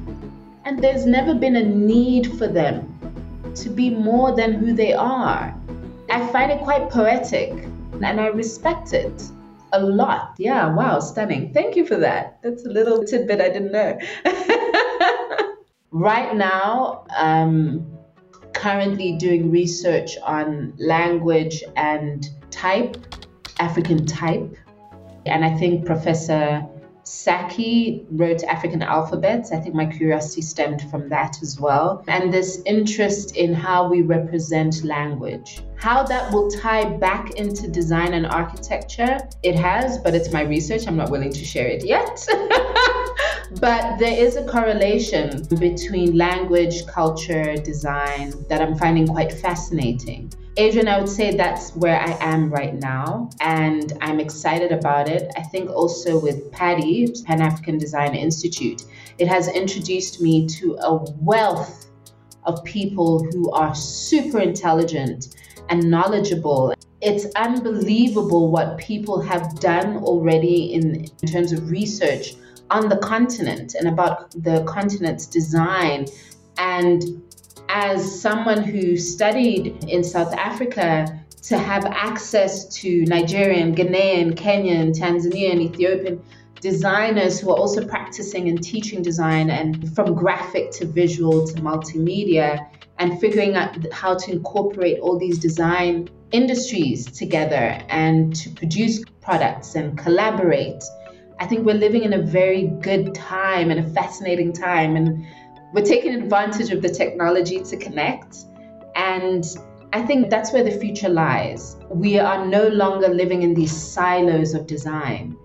and 0.65 0.83
there's 0.83 1.05
never 1.05 1.35
been 1.35 1.55
a 1.57 1.63
need 1.63 2.37
for 2.37 2.47
them 2.47 2.89
to 3.55 3.69
be 3.69 3.91
more 3.91 4.35
than 4.35 4.53
who 4.53 4.73
they 4.73 4.93
are. 4.93 5.55
I 6.09 6.27
find 6.27 6.51
it 6.51 6.59
quite 6.61 6.89
poetic, 6.89 7.51
and 7.51 8.19
I 8.19 8.27
respect 8.27 8.93
it 8.93 9.23
a 9.73 9.79
lot. 9.79 10.33
Yeah, 10.39 10.73
wow, 10.73 10.99
stunning. 10.99 11.53
Thank 11.53 11.75
you 11.75 11.85
for 11.85 11.97
that. 11.97 12.39
That's 12.41 12.65
a 12.65 12.69
little 12.69 13.03
tidbit 13.03 13.39
I 13.39 13.49
didn't 13.49 13.71
know. 13.71 13.99
right 15.91 16.35
now, 16.35 17.05
I'm 17.11 17.85
currently 18.53 19.17
doing 19.17 19.51
research 19.51 20.17
on 20.23 20.73
language 20.77 21.63
and 21.75 22.27
type, 22.49 22.97
African 23.59 24.05
type 24.05 24.57
and 25.25 25.43
I 25.45 25.57
think 25.57 25.85
Professor 25.85 26.67
Saki 27.05 28.05
wrote 28.11 28.43
African 28.43 28.81
alphabets. 28.81 29.51
I 29.51 29.59
think 29.59 29.75
my 29.75 29.85
curiosity 29.85 30.41
stemmed 30.41 30.89
from 30.89 31.09
that 31.09 31.41
as 31.41 31.59
well. 31.59 32.03
And 32.07 32.33
this 32.33 32.61
interest 32.65 33.35
in 33.35 33.53
how 33.53 33.89
we 33.89 34.01
represent 34.01 34.83
language. 34.85 35.61
How 35.75 36.03
that 36.03 36.31
will 36.31 36.49
tie 36.49 36.85
back 36.85 37.31
into 37.31 37.67
design 37.67 38.13
and 38.13 38.25
architecture, 38.25 39.17
it 39.43 39.55
has, 39.55 39.97
but 39.97 40.15
it's 40.15 40.31
my 40.31 40.43
research. 40.43 40.87
I'm 40.87 40.95
not 40.95 41.11
willing 41.11 41.33
to 41.33 41.43
share 41.43 41.67
it 41.67 41.85
yet. 41.85 42.25
but 43.59 43.97
there 43.99 44.17
is 44.17 44.37
a 44.37 44.45
correlation 44.45 45.43
between 45.59 46.17
language, 46.17 46.85
culture, 46.87 47.55
design 47.57 48.33
that 48.47 48.61
I'm 48.61 48.77
finding 48.77 49.07
quite 49.07 49.33
fascinating. 49.33 50.31
Adrian, 50.55 50.87
I 50.87 50.99
would 50.99 51.09
say 51.09 51.35
that's 51.35 51.75
where 51.75 51.99
I 51.99 52.15
am 52.19 52.51
right 52.51 52.75
now, 52.75 53.31
and 53.41 53.91
I'm 54.01 54.19
excited 54.19 54.71
about 54.71 55.09
it. 55.09 55.31
I 55.35 55.41
think 55.41 55.71
also 55.71 56.19
with 56.19 56.51
PADI, 56.51 57.07
Pan 57.25 57.41
African 57.41 57.79
Design 57.79 58.13
Institute, 58.13 58.83
it 59.17 59.27
has 59.27 59.47
introduced 59.47 60.21
me 60.21 60.47
to 60.49 60.75
a 60.75 61.03
wealth 61.13 61.87
of 62.43 62.63
people 62.65 63.23
who 63.31 63.51
are 63.51 63.73
super 63.73 64.39
intelligent 64.39 65.35
and 65.69 65.89
knowledgeable. 65.89 66.75
It's 67.01 67.25
unbelievable 67.35 68.51
what 68.51 68.77
people 68.77 69.21
have 69.21 69.59
done 69.59 69.97
already 69.97 70.73
in, 70.73 71.05
in 71.23 71.27
terms 71.27 71.51
of 71.51 71.71
research 71.71 72.35
on 72.69 72.89
the 72.89 72.97
continent 72.97 73.73
and 73.73 73.87
about 73.87 74.29
the 74.43 74.63
continent's 74.65 75.25
design 75.25 76.05
and 76.57 77.03
as 77.73 78.21
someone 78.21 78.63
who 78.63 78.95
studied 78.95 79.83
in 79.89 80.03
South 80.03 80.31
Africa, 80.33 81.19
to 81.41 81.57
have 81.57 81.85
access 81.85 82.65
to 82.73 83.03
Nigerian, 83.05 83.75
Ghanaian, 83.75 84.33
Kenyan, 84.33 84.97
Tanzanian, 84.97 85.59
Ethiopian 85.59 86.21
designers 86.61 87.39
who 87.41 87.49
are 87.49 87.57
also 87.57 87.85
practicing 87.85 88.47
and 88.47 88.63
teaching 88.63 89.01
design 89.01 89.49
and 89.49 89.93
from 89.93 90.13
graphic 90.13 90.71
to 90.71 90.85
visual 90.85 91.45
to 91.45 91.55
multimedia 91.55 92.65
and 92.99 93.19
figuring 93.19 93.55
out 93.55 93.75
how 93.91 94.15
to 94.15 94.31
incorporate 94.31 94.99
all 94.99 95.19
these 95.19 95.37
design 95.37 96.07
industries 96.31 97.05
together 97.07 97.77
and 97.89 98.33
to 98.35 98.49
produce 98.51 99.03
products 99.19 99.75
and 99.75 99.97
collaborate. 99.97 100.81
I 101.39 101.45
think 101.45 101.65
we're 101.65 101.73
living 101.75 102.03
in 102.03 102.13
a 102.13 102.21
very 102.21 102.67
good 102.79 103.13
time 103.13 103.69
and 103.69 103.79
a 103.81 103.89
fascinating 103.89 104.53
time 104.53 104.95
and 104.95 105.25
we're 105.73 105.83
taking 105.83 106.13
advantage 106.13 106.69
of 106.71 106.81
the 106.83 106.89
technology 106.89 107.59
to 107.59 107.77
connect. 107.77 108.45
And 108.95 109.43
I 109.91 110.03
think 110.03 110.29
that's 110.29 110.53
where 110.53 110.63
the 110.63 110.71
future 110.71 111.09
lies. 111.09 111.77
We 111.89 112.19
are 112.19 112.45
no 112.45 112.67
longer 112.67 113.09
living 113.09 113.41
in 113.41 113.55
these 113.55 113.75
silos 113.75 114.53
of 114.53 114.67
design. 114.67 115.35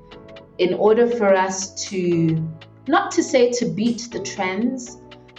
In 0.58 0.74
order 0.74 1.08
for 1.08 1.34
us 1.34 1.74
to, 1.88 2.46
not 2.86 3.10
to 3.12 3.22
say 3.22 3.50
to 3.52 3.64
beat 3.66 4.08
the 4.12 4.20
trends, 4.20 4.98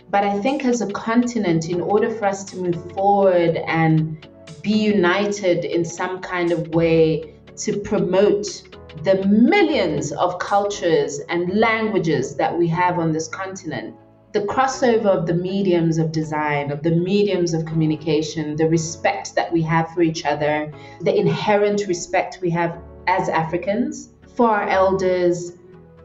but 0.10 0.24
I 0.24 0.40
think 0.40 0.66
as 0.66 0.82
a 0.82 0.92
continent, 0.92 1.70
in 1.70 1.82
order 1.82 2.10
for 2.10 2.26
us 2.26 2.44
to 2.46 2.58
move 2.58 2.92
forward 2.94 3.58
and 3.68 4.28
be 4.64 4.72
united 4.72 5.66
in 5.66 5.86
some 5.86 6.20
kind 6.20 6.52
of 6.52 6.70
way 6.70 7.36
to 7.58 7.80
promote 7.82 8.64
the 9.04 9.24
millions 9.28 10.12
of 10.14 10.40
cultures 10.40 11.20
and 11.30 11.60
languages 11.60 12.36
that 12.38 12.58
we 12.58 12.68
have 12.68 12.98
on 12.98 13.12
this 13.12 13.28
continent, 13.28 13.96
the 14.32 14.42
crossover 14.42 15.06
of 15.06 15.26
the 15.26 15.34
mediums 15.34 15.98
of 15.98 16.12
design, 16.12 16.72
of 16.72 16.84
the 16.84 16.92
mediums 16.92 17.54
of 17.54 17.66
communication, 17.66 18.56
the 18.56 18.70
respect 18.70 19.34
that 19.36 19.52
we 19.52 19.62
have 19.64 19.92
for 19.94 20.02
each 20.02 20.26
other, 20.26 20.72
the 21.02 21.16
inherent 21.16 21.88
respect 21.88 22.40
we 22.42 22.50
have 22.52 22.78
as 23.08 23.28
Africans 23.30 24.10
for 24.36 24.50
our 24.50 24.70
elders, 24.70 25.54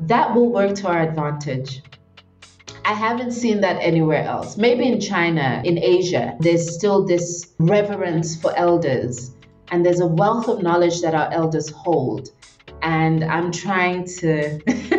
that 0.00 0.35
will 0.35 0.50
work 0.50 0.75
to 0.76 0.88
our 0.88 1.02
advantage. 1.02 1.83
I 2.87 2.93
haven't 2.93 3.33
seen 3.33 3.61
that 3.61 3.76
anywhere 3.81 4.23
else. 4.23 4.57
Maybe 4.57 4.87
in 4.87 5.00
China, 5.00 5.62
in 5.64 5.78
Asia, 5.78 6.37
there's 6.40 6.75
still 6.75 7.04
this 7.04 7.54
reverence 7.59 8.37
for 8.37 8.57
elders. 8.57 9.31
And 9.69 9.85
there's 9.85 10.00
a 10.00 10.07
wealth 10.07 10.49
of 10.49 10.62
knowledge 10.62 11.00
that 11.00 11.14
our 11.14 11.33
elders 11.33 11.71
hold. 11.71 12.31
And 12.83 13.25
I'm 13.25 13.50
trying 13.50 14.04
to 14.19 14.61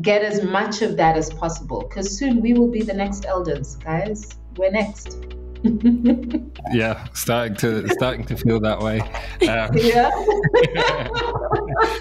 get 0.00 0.22
as 0.22 0.42
much 0.42 0.82
of 0.82 0.96
that 0.96 1.16
as 1.16 1.30
possible 1.30 1.82
because 1.82 2.16
soon 2.16 2.40
we 2.40 2.54
will 2.54 2.70
be 2.70 2.82
the 2.82 2.94
next 2.94 3.26
elders, 3.26 3.76
guys. 3.76 4.36
We're 4.56 4.70
next. 4.70 5.18
yeah, 6.72 7.06
starting 7.12 7.56
to 7.56 7.88
starting 7.90 8.24
to 8.24 8.36
feel 8.36 8.58
that 8.60 8.80
way. 8.80 9.00
Um, 9.48 9.70
yeah. 9.74 10.10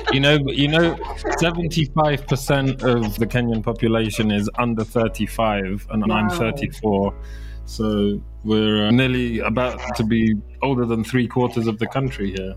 you 0.12 0.20
know, 0.20 0.40
you 0.48 0.68
know, 0.68 0.98
seventy 1.38 1.86
five 1.86 2.26
percent 2.28 2.82
of 2.82 3.18
the 3.20 3.28
Kenyan 3.28 3.64
population 3.64 4.32
is 4.32 4.50
under 4.58 4.84
thirty 4.84 5.28
five, 5.28 5.86
and 5.92 6.08
wow. 6.08 6.16
I'm 6.16 6.30
thirty 6.30 6.70
four. 6.82 7.14
So 7.66 8.22
we're 8.44 8.88
uh, 8.88 8.92
nearly 8.92 9.40
about 9.40 9.80
to 9.96 10.04
be 10.04 10.36
older 10.64 10.86
than 10.86 11.04
three 11.04 11.28
quarters 11.28 11.68
of 11.68 11.78
the 11.78 11.88
country 11.88 12.32
here. 12.32 12.56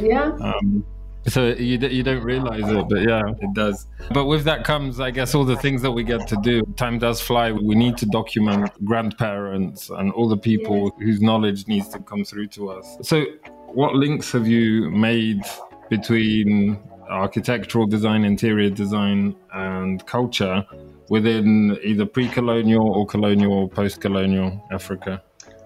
Yeah. 0.00 0.32
Um, 0.40 0.84
so 1.28 1.46
you, 1.46 1.78
you 1.78 2.02
don't 2.02 2.22
realize 2.22 2.70
it, 2.70 2.88
but 2.88 3.00
yeah, 3.02 3.22
it 3.40 3.52
does. 3.52 3.86
But 4.12 4.26
with 4.26 4.44
that 4.44 4.64
comes, 4.64 5.00
I 5.00 5.10
guess, 5.10 5.34
all 5.34 5.44
the 5.44 5.56
things 5.56 5.82
that 5.82 5.90
we 5.90 6.04
get 6.04 6.28
to 6.28 6.36
do. 6.36 6.62
Time 6.76 6.98
does 6.98 7.20
fly. 7.20 7.50
We 7.52 7.74
need 7.74 7.96
to 7.98 8.06
document 8.06 8.70
grandparents 8.84 9.90
and 9.90 10.12
all 10.12 10.28
the 10.28 10.36
people 10.36 10.90
whose 10.98 11.20
knowledge 11.20 11.66
needs 11.66 11.88
to 11.90 11.98
come 11.98 12.24
through 12.24 12.48
to 12.48 12.70
us. 12.70 12.96
So, 13.02 13.24
what 13.66 13.94
links 13.94 14.30
have 14.32 14.46
you 14.46 14.90
made 14.90 15.42
between 15.90 16.78
architectural 17.08 17.86
design, 17.86 18.24
interior 18.24 18.70
design, 18.70 19.34
and 19.52 20.04
culture 20.06 20.64
within 21.08 21.76
either 21.82 22.06
pre 22.06 22.28
colonial 22.28 22.88
or 22.88 23.04
colonial 23.04 23.52
or 23.52 23.68
post 23.68 24.00
colonial 24.00 24.64
Africa? 24.70 25.22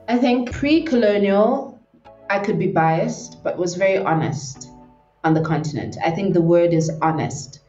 I 0.09 0.17
think 0.17 0.53
pre 0.53 0.83
colonial, 0.83 1.79
I 2.31 2.39
could 2.39 2.59
be 2.59 2.69
biased, 2.69 3.45
but 3.45 3.59
was 3.59 3.75
very 3.75 3.99
honest 3.99 4.70
on 5.25 5.35
the 5.35 5.43
continent. 5.43 5.97
I 6.05 6.11
think 6.11 6.35
the 6.35 6.43
word 6.43 6.73
is 6.73 6.91
honest. 7.03 7.61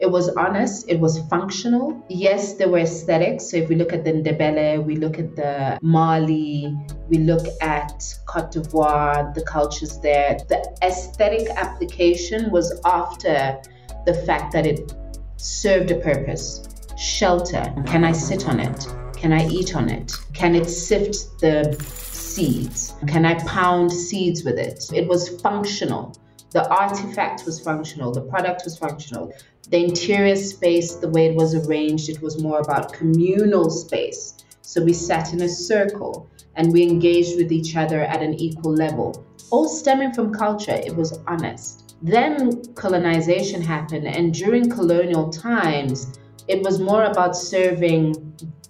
It 0.00 0.10
was 0.10 0.28
honest, 0.36 0.88
it 0.88 0.98
was 0.98 1.20
functional. 1.28 2.04
Yes, 2.08 2.54
there 2.54 2.68
were 2.68 2.78
aesthetics. 2.80 3.50
So 3.50 3.58
if 3.58 3.68
we 3.68 3.76
look 3.76 3.92
at 3.92 4.04
the 4.04 4.12
Ndebele, 4.12 4.84
we 4.84 4.96
look 4.96 5.18
at 5.18 5.36
the 5.36 5.78
Mali, 5.82 6.76
we 7.08 7.18
look 7.18 7.46
at 7.60 8.02
Cote 8.26 8.50
d'Ivoire, 8.50 9.32
the 9.34 9.42
cultures 9.42 9.98
there. 10.00 10.36
The 10.48 10.76
aesthetic 10.82 11.48
application 11.56 12.50
was 12.50 12.80
after 12.84 13.60
the 14.04 14.14
fact 14.26 14.52
that 14.52 14.66
it 14.66 14.94
served 15.36 15.90
a 15.90 16.00
purpose. 16.00 16.68
Shelter. 16.98 17.72
Can 17.86 18.04
I 18.04 18.12
sit 18.12 18.48
on 18.48 18.60
it? 18.60 18.86
Can 19.16 19.32
I 19.32 19.46
eat 19.48 19.74
on 19.74 19.88
it? 19.88 20.12
Can 20.32 20.54
it 20.54 20.68
sift 20.68 21.40
the 21.40 21.76
seeds? 21.88 22.94
Can 23.06 23.24
I 23.24 23.34
pound 23.44 23.90
seeds 23.90 24.44
with 24.44 24.58
it? 24.58 24.84
It 24.92 25.08
was 25.08 25.40
functional. 25.40 26.14
The 26.54 26.68
artifact 26.68 27.44
was 27.46 27.58
functional, 27.58 28.12
the 28.12 28.20
product 28.20 28.62
was 28.64 28.78
functional. 28.78 29.32
The 29.70 29.84
interior 29.84 30.36
space, 30.36 30.94
the 30.94 31.08
way 31.08 31.26
it 31.26 31.34
was 31.34 31.56
arranged, 31.56 32.08
it 32.08 32.22
was 32.22 32.40
more 32.40 32.60
about 32.60 32.92
communal 32.92 33.70
space. 33.70 34.36
So 34.62 34.80
we 34.84 34.92
sat 34.92 35.32
in 35.32 35.42
a 35.42 35.48
circle 35.48 36.30
and 36.54 36.72
we 36.72 36.84
engaged 36.84 37.36
with 37.36 37.50
each 37.50 37.74
other 37.74 38.02
at 38.02 38.22
an 38.22 38.34
equal 38.34 38.72
level. 38.72 39.26
All 39.50 39.68
stemming 39.68 40.12
from 40.12 40.32
culture, 40.32 40.80
it 40.86 40.94
was 40.94 41.18
honest. 41.26 41.96
Then 42.02 42.62
colonization 42.74 43.60
happened, 43.60 44.06
and 44.06 44.32
during 44.32 44.70
colonial 44.70 45.30
times, 45.30 46.20
it 46.46 46.62
was 46.62 46.78
more 46.78 47.06
about 47.06 47.36
serving 47.36 48.14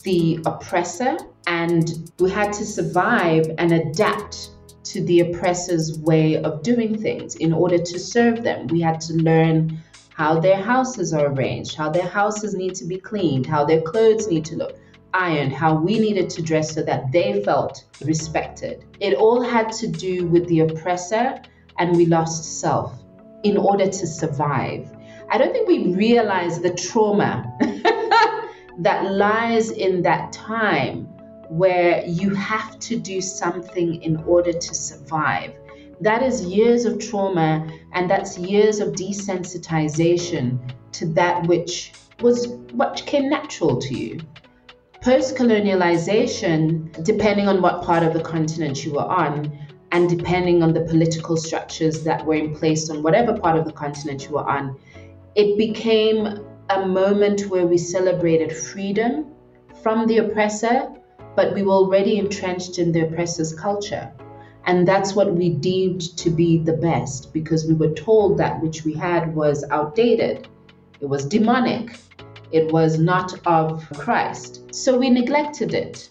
the 0.04 0.40
oppressor, 0.46 1.18
and 1.46 2.10
we 2.18 2.30
had 2.30 2.50
to 2.54 2.64
survive 2.64 3.44
and 3.58 3.72
adapt 3.72 4.52
to 4.84 5.04
the 5.04 5.20
oppressor's 5.20 5.98
way 5.98 6.42
of 6.42 6.62
doing 6.62 6.96
things 6.96 7.36
in 7.36 7.52
order 7.52 7.78
to 7.78 7.98
serve 7.98 8.42
them. 8.42 8.66
We 8.68 8.80
had 8.80 9.00
to 9.02 9.14
learn 9.14 9.78
how 10.10 10.38
their 10.38 10.56
houses 10.56 11.12
are 11.12 11.26
arranged, 11.26 11.74
how 11.74 11.90
their 11.90 12.06
houses 12.06 12.54
need 12.54 12.74
to 12.76 12.84
be 12.84 12.98
cleaned, 12.98 13.46
how 13.46 13.64
their 13.64 13.80
clothes 13.80 14.28
need 14.28 14.44
to 14.46 14.56
look 14.56 14.78
ironed, 15.14 15.52
how 15.52 15.74
we 15.74 15.98
needed 15.98 16.28
to 16.28 16.42
dress 16.42 16.74
so 16.74 16.82
that 16.82 17.10
they 17.12 17.42
felt 17.42 17.84
respected. 18.04 18.84
It 19.00 19.14
all 19.14 19.40
had 19.40 19.72
to 19.72 19.86
do 19.86 20.26
with 20.26 20.46
the 20.48 20.60
oppressor, 20.60 21.40
and 21.78 21.96
we 21.96 22.06
lost 22.06 22.60
self 22.60 23.02
in 23.44 23.56
order 23.56 23.86
to 23.86 24.06
survive. 24.06 24.90
I 25.30 25.38
don't 25.38 25.52
think 25.52 25.68
we 25.68 25.94
realize 25.94 26.60
the 26.60 26.74
trauma 26.74 27.50
that 28.78 29.10
lies 29.12 29.70
in 29.70 30.02
that 30.02 30.32
time 30.32 31.13
where 31.50 32.04
you 32.06 32.34
have 32.34 32.78
to 32.80 32.98
do 32.98 33.20
something 33.20 34.02
in 34.02 34.16
order 34.24 34.52
to 34.52 34.74
survive. 34.74 35.54
That 36.00 36.22
is 36.22 36.44
years 36.44 36.84
of 36.84 36.98
trauma, 36.98 37.68
and 37.92 38.10
that's 38.10 38.36
years 38.38 38.80
of 38.80 38.94
desensitization 38.94 40.58
to 40.92 41.06
that 41.06 41.46
which 41.46 41.92
was 42.20 42.48
what 42.72 43.02
came 43.06 43.28
natural 43.28 43.78
to 43.80 43.94
you. 43.94 44.20
Post 45.00 45.36
colonialization, 45.36 47.04
depending 47.04 47.46
on 47.46 47.60
what 47.60 47.82
part 47.82 48.02
of 48.02 48.14
the 48.14 48.22
continent 48.22 48.84
you 48.84 48.94
were 48.94 49.02
on, 49.02 49.52
and 49.92 50.08
depending 50.08 50.62
on 50.62 50.72
the 50.72 50.80
political 50.80 51.36
structures 51.36 52.02
that 52.02 52.24
were 52.24 52.34
in 52.34 52.54
place 52.54 52.90
on 52.90 53.02
whatever 53.02 53.38
part 53.38 53.56
of 53.56 53.64
the 53.64 53.72
continent 53.72 54.24
you 54.24 54.32
were 54.32 54.48
on, 54.48 54.76
it 55.36 55.56
became 55.56 56.44
a 56.70 56.86
moment 56.86 57.42
where 57.48 57.66
we 57.66 57.76
celebrated 57.76 58.52
freedom 58.52 59.26
from 59.82 60.06
the 60.06 60.18
oppressor 60.18 60.88
but 61.36 61.54
we 61.54 61.62
were 61.62 61.72
already 61.72 62.18
entrenched 62.18 62.78
in 62.78 62.92
the 62.92 63.00
oppressor's 63.06 63.52
culture. 63.52 64.12
And 64.66 64.88
that's 64.88 65.14
what 65.14 65.34
we 65.34 65.50
deemed 65.50 66.16
to 66.16 66.30
be 66.30 66.58
the 66.58 66.72
best 66.72 67.32
because 67.32 67.66
we 67.66 67.74
were 67.74 67.92
told 67.92 68.38
that 68.38 68.62
which 68.62 68.84
we 68.84 68.94
had 68.94 69.34
was 69.34 69.64
outdated, 69.70 70.48
it 71.00 71.06
was 71.06 71.26
demonic, 71.26 71.96
it 72.50 72.72
was 72.72 72.98
not 72.98 73.34
of 73.46 73.86
Christ. 73.98 74.74
So 74.74 74.96
we 74.96 75.10
neglected 75.10 75.74
it. 75.74 76.08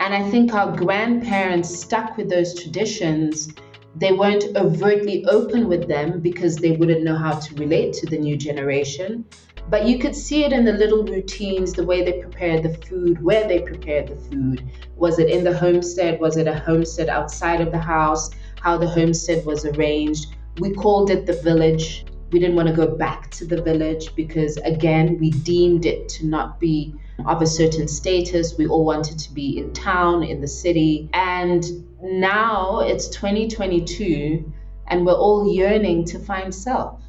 And 0.00 0.14
I 0.14 0.28
think 0.30 0.52
our 0.52 0.74
grandparents 0.76 1.78
stuck 1.78 2.16
with 2.16 2.28
those 2.28 2.60
traditions. 2.60 3.52
They 3.94 4.12
weren't 4.12 4.56
overtly 4.56 5.24
open 5.26 5.68
with 5.68 5.86
them 5.86 6.18
because 6.20 6.56
they 6.56 6.72
wouldn't 6.72 7.04
know 7.04 7.14
how 7.16 7.38
to 7.38 7.54
relate 7.54 7.92
to 7.94 8.06
the 8.06 8.18
new 8.18 8.36
generation. 8.36 9.24
But 9.68 9.86
you 9.86 9.98
could 9.98 10.14
see 10.14 10.44
it 10.44 10.52
in 10.52 10.64
the 10.64 10.72
little 10.72 11.04
routines, 11.04 11.72
the 11.72 11.84
way 11.84 12.04
they 12.04 12.20
prepared 12.20 12.62
the 12.62 12.74
food, 12.86 13.22
where 13.22 13.46
they 13.48 13.60
prepared 13.60 14.08
the 14.08 14.16
food. 14.16 14.68
Was 14.96 15.18
it 15.18 15.30
in 15.30 15.44
the 15.44 15.56
homestead? 15.56 16.20
Was 16.20 16.36
it 16.36 16.46
a 16.46 16.58
homestead 16.58 17.08
outside 17.08 17.60
of 17.60 17.70
the 17.70 17.78
house? 17.78 18.30
How 18.60 18.76
the 18.76 18.88
homestead 18.88 19.46
was 19.46 19.64
arranged. 19.64 20.34
We 20.58 20.74
called 20.74 21.10
it 21.10 21.26
the 21.26 21.34
village. 21.34 22.04
We 22.30 22.38
didn't 22.38 22.56
want 22.56 22.68
to 22.68 22.74
go 22.74 22.96
back 22.96 23.30
to 23.32 23.44
the 23.44 23.62
village 23.62 24.14
because, 24.14 24.56
again, 24.58 25.18
we 25.18 25.30
deemed 25.30 25.86
it 25.86 26.08
to 26.10 26.26
not 26.26 26.60
be 26.60 26.94
of 27.26 27.42
a 27.42 27.46
certain 27.46 27.88
status. 27.88 28.56
We 28.58 28.66
all 28.66 28.84
wanted 28.84 29.18
to 29.18 29.32
be 29.32 29.58
in 29.58 29.72
town, 29.72 30.22
in 30.22 30.40
the 30.40 30.48
city. 30.48 31.08
And 31.12 31.64
now 32.02 32.80
it's 32.80 33.08
2022 33.08 34.52
and 34.88 35.06
we're 35.06 35.12
all 35.12 35.52
yearning 35.52 36.04
to 36.06 36.18
find 36.18 36.54
self 36.54 37.00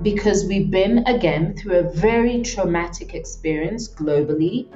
because 0.00 0.46
we've 0.46 0.70
been 0.70 1.06
again 1.06 1.54
through 1.56 1.76
a 1.76 1.90
very 1.90 2.42
traumatic 2.42 3.14
experience 3.14 3.88
globally. 3.88 4.68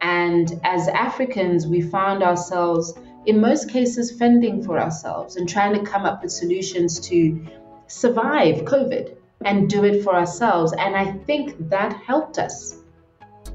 And 0.00 0.60
as 0.64 0.88
Africans, 0.88 1.66
we 1.66 1.80
found 1.80 2.22
ourselves, 2.22 2.94
in 3.26 3.40
most 3.40 3.70
cases, 3.70 4.10
fending 4.10 4.62
for 4.62 4.78
ourselves 4.80 5.36
and 5.36 5.48
trying 5.48 5.72
to 5.74 5.90
come 5.90 6.04
up 6.04 6.22
with 6.22 6.32
solutions 6.32 7.00
to 7.08 7.46
survive 7.86 8.64
COVID 8.64 9.16
and 9.44 9.70
do 9.70 9.84
it 9.84 10.02
for 10.02 10.14
ourselves. 10.14 10.72
And 10.78 10.96
I 10.96 11.12
think 11.12 11.68
that 11.70 11.92
helped 11.94 12.38
us. 12.38 12.78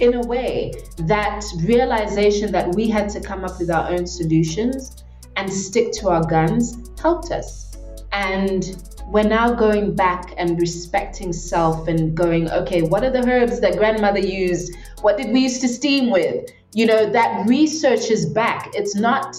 in 0.00 0.14
a 0.14 0.20
way, 0.26 0.72
that 0.98 1.44
realization 1.64 2.52
that 2.52 2.74
we 2.74 2.88
had 2.88 3.08
to 3.10 3.20
come 3.20 3.44
up 3.44 3.58
with 3.58 3.70
our 3.70 3.90
own 3.90 4.06
solutions 4.06 5.04
and 5.36 5.50
stick 5.52 5.92
to 5.92 6.08
our 6.08 6.24
guns 6.24 6.90
helped 7.00 7.30
us. 7.30 7.76
And 8.12 8.87
we're 9.08 9.22
now 9.22 9.54
going 9.54 9.96
back 9.96 10.34
and 10.36 10.60
respecting 10.60 11.32
self 11.32 11.88
and 11.88 12.14
going, 12.14 12.50
okay, 12.50 12.82
what 12.82 13.02
are 13.02 13.10
the 13.10 13.26
herbs 13.26 13.58
that 13.60 13.78
grandmother 13.78 14.18
used? 14.18 14.76
What 15.00 15.16
did 15.16 15.32
we 15.32 15.40
used 15.40 15.62
to 15.62 15.68
steam 15.68 16.10
with? 16.10 16.50
You 16.74 16.84
know, 16.84 17.10
that 17.10 17.48
research 17.48 18.10
is 18.10 18.26
back. 18.26 18.70
It's 18.74 18.94
not 18.94 19.34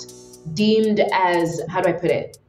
deemed 0.53 1.01
as, 1.13 1.61
how 1.69 1.81
do 1.81 1.89
I 1.89 1.91
put 1.91 2.09
it, 2.09 2.39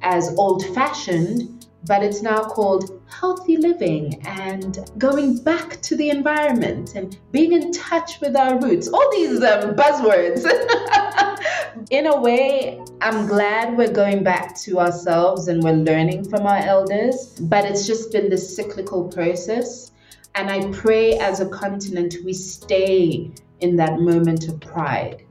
as 0.00 0.34
old 0.38 0.64
fashioned, 0.74 1.66
but 1.84 2.02
it's 2.02 2.22
now 2.22 2.42
called 2.42 3.01
healthy 3.12 3.56
living 3.56 4.20
and 4.26 4.78
going 4.98 5.38
back 5.42 5.80
to 5.82 5.96
the 5.96 6.10
environment 6.10 6.94
and 6.94 7.18
being 7.30 7.52
in 7.52 7.72
touch 7.72 8.20
with 8.20 8.36
our 8.36 8.58
roots. 8.60 8.88
All 8.88 9.10
these 9.12 9.42
um, 9.42 9.74
buzzwords. 9.74 10.44
in 11.90 12.06
a 12.06 12.20
way, 12.20 12.82
I'm 13.00 13.26
glad 13.26 13.76
we're 13.76 13.92
going 13.92 14.22
back 14.22 14.56
to 14.60 14.80
ourselves 14.80 15.48
and 15.48 15.62
we're 15.62 15.72
learning 15.72 16.28
from 16.28 16.46
our 16.46 16.58
elders, 16.58 17.38
but 17.40 17.64
it's 17.64 17.86
just 17.86 18.12
been 18.12 18.28
this 18.28 18.56
cyclical 18.56 19.08
process. 19.08 19.92
And 20.34 20.50
I 20.50 20.70
pray 20.70 21.18
as 21.18 21.40
a 21.40 21.48
continent 21.48 22.16
we 22.24 22.32
stay 22.32 23.30
in 23.60 23.76
that 23.76 24.00
moment 24.00 24.48
of 24.48 24.60
pride 24.60 25.24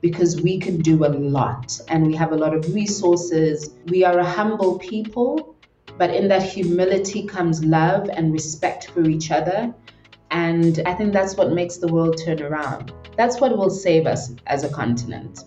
because 0.00 0.40
we 0.40 0.58
can 0.58 0.78
do 0.78 1.04
a 1.04 1.08
lot 1.08 1.80
and 1.88 2.06
we 2.06 2.14
have 2.14 2.32
a 2.32 2.36
lot 2.36 2.54
of 2.54 2.74
resources. 2.74 3.70
We 3.86 4.04
are 4.04 4.18
a 4.18 4.24
humble 4.24 4.78
people, 4.78 5.56
but 5.98 6.14
in 6.14 6.28
that 6.28 6.42
humility 6.42 7.26
comes 7.26 7.64
love 7.64 8.08
and 8.10 8.32
respect 8.32 8.90
for 8.90 9.02
each 9.08 9.30
other. 9.30 9.74
And 10.30 10.80
I 10.86 10.94
think 10.94 11.12
that's 11.12 11.36
what 11.36 11.52
makes 11.52 11.78
the 11.78 11.88
world 11.88 12.20
turn 12.24 12.42
around. 12.42 12.92
That's 13.16 13.40
what 13.40 13.56
will 13.56 13.70
save 13.70 14.06
us 14.06 14.32
as 14.46 14.62
a 14.62 14.68
continent. 14.68 15.40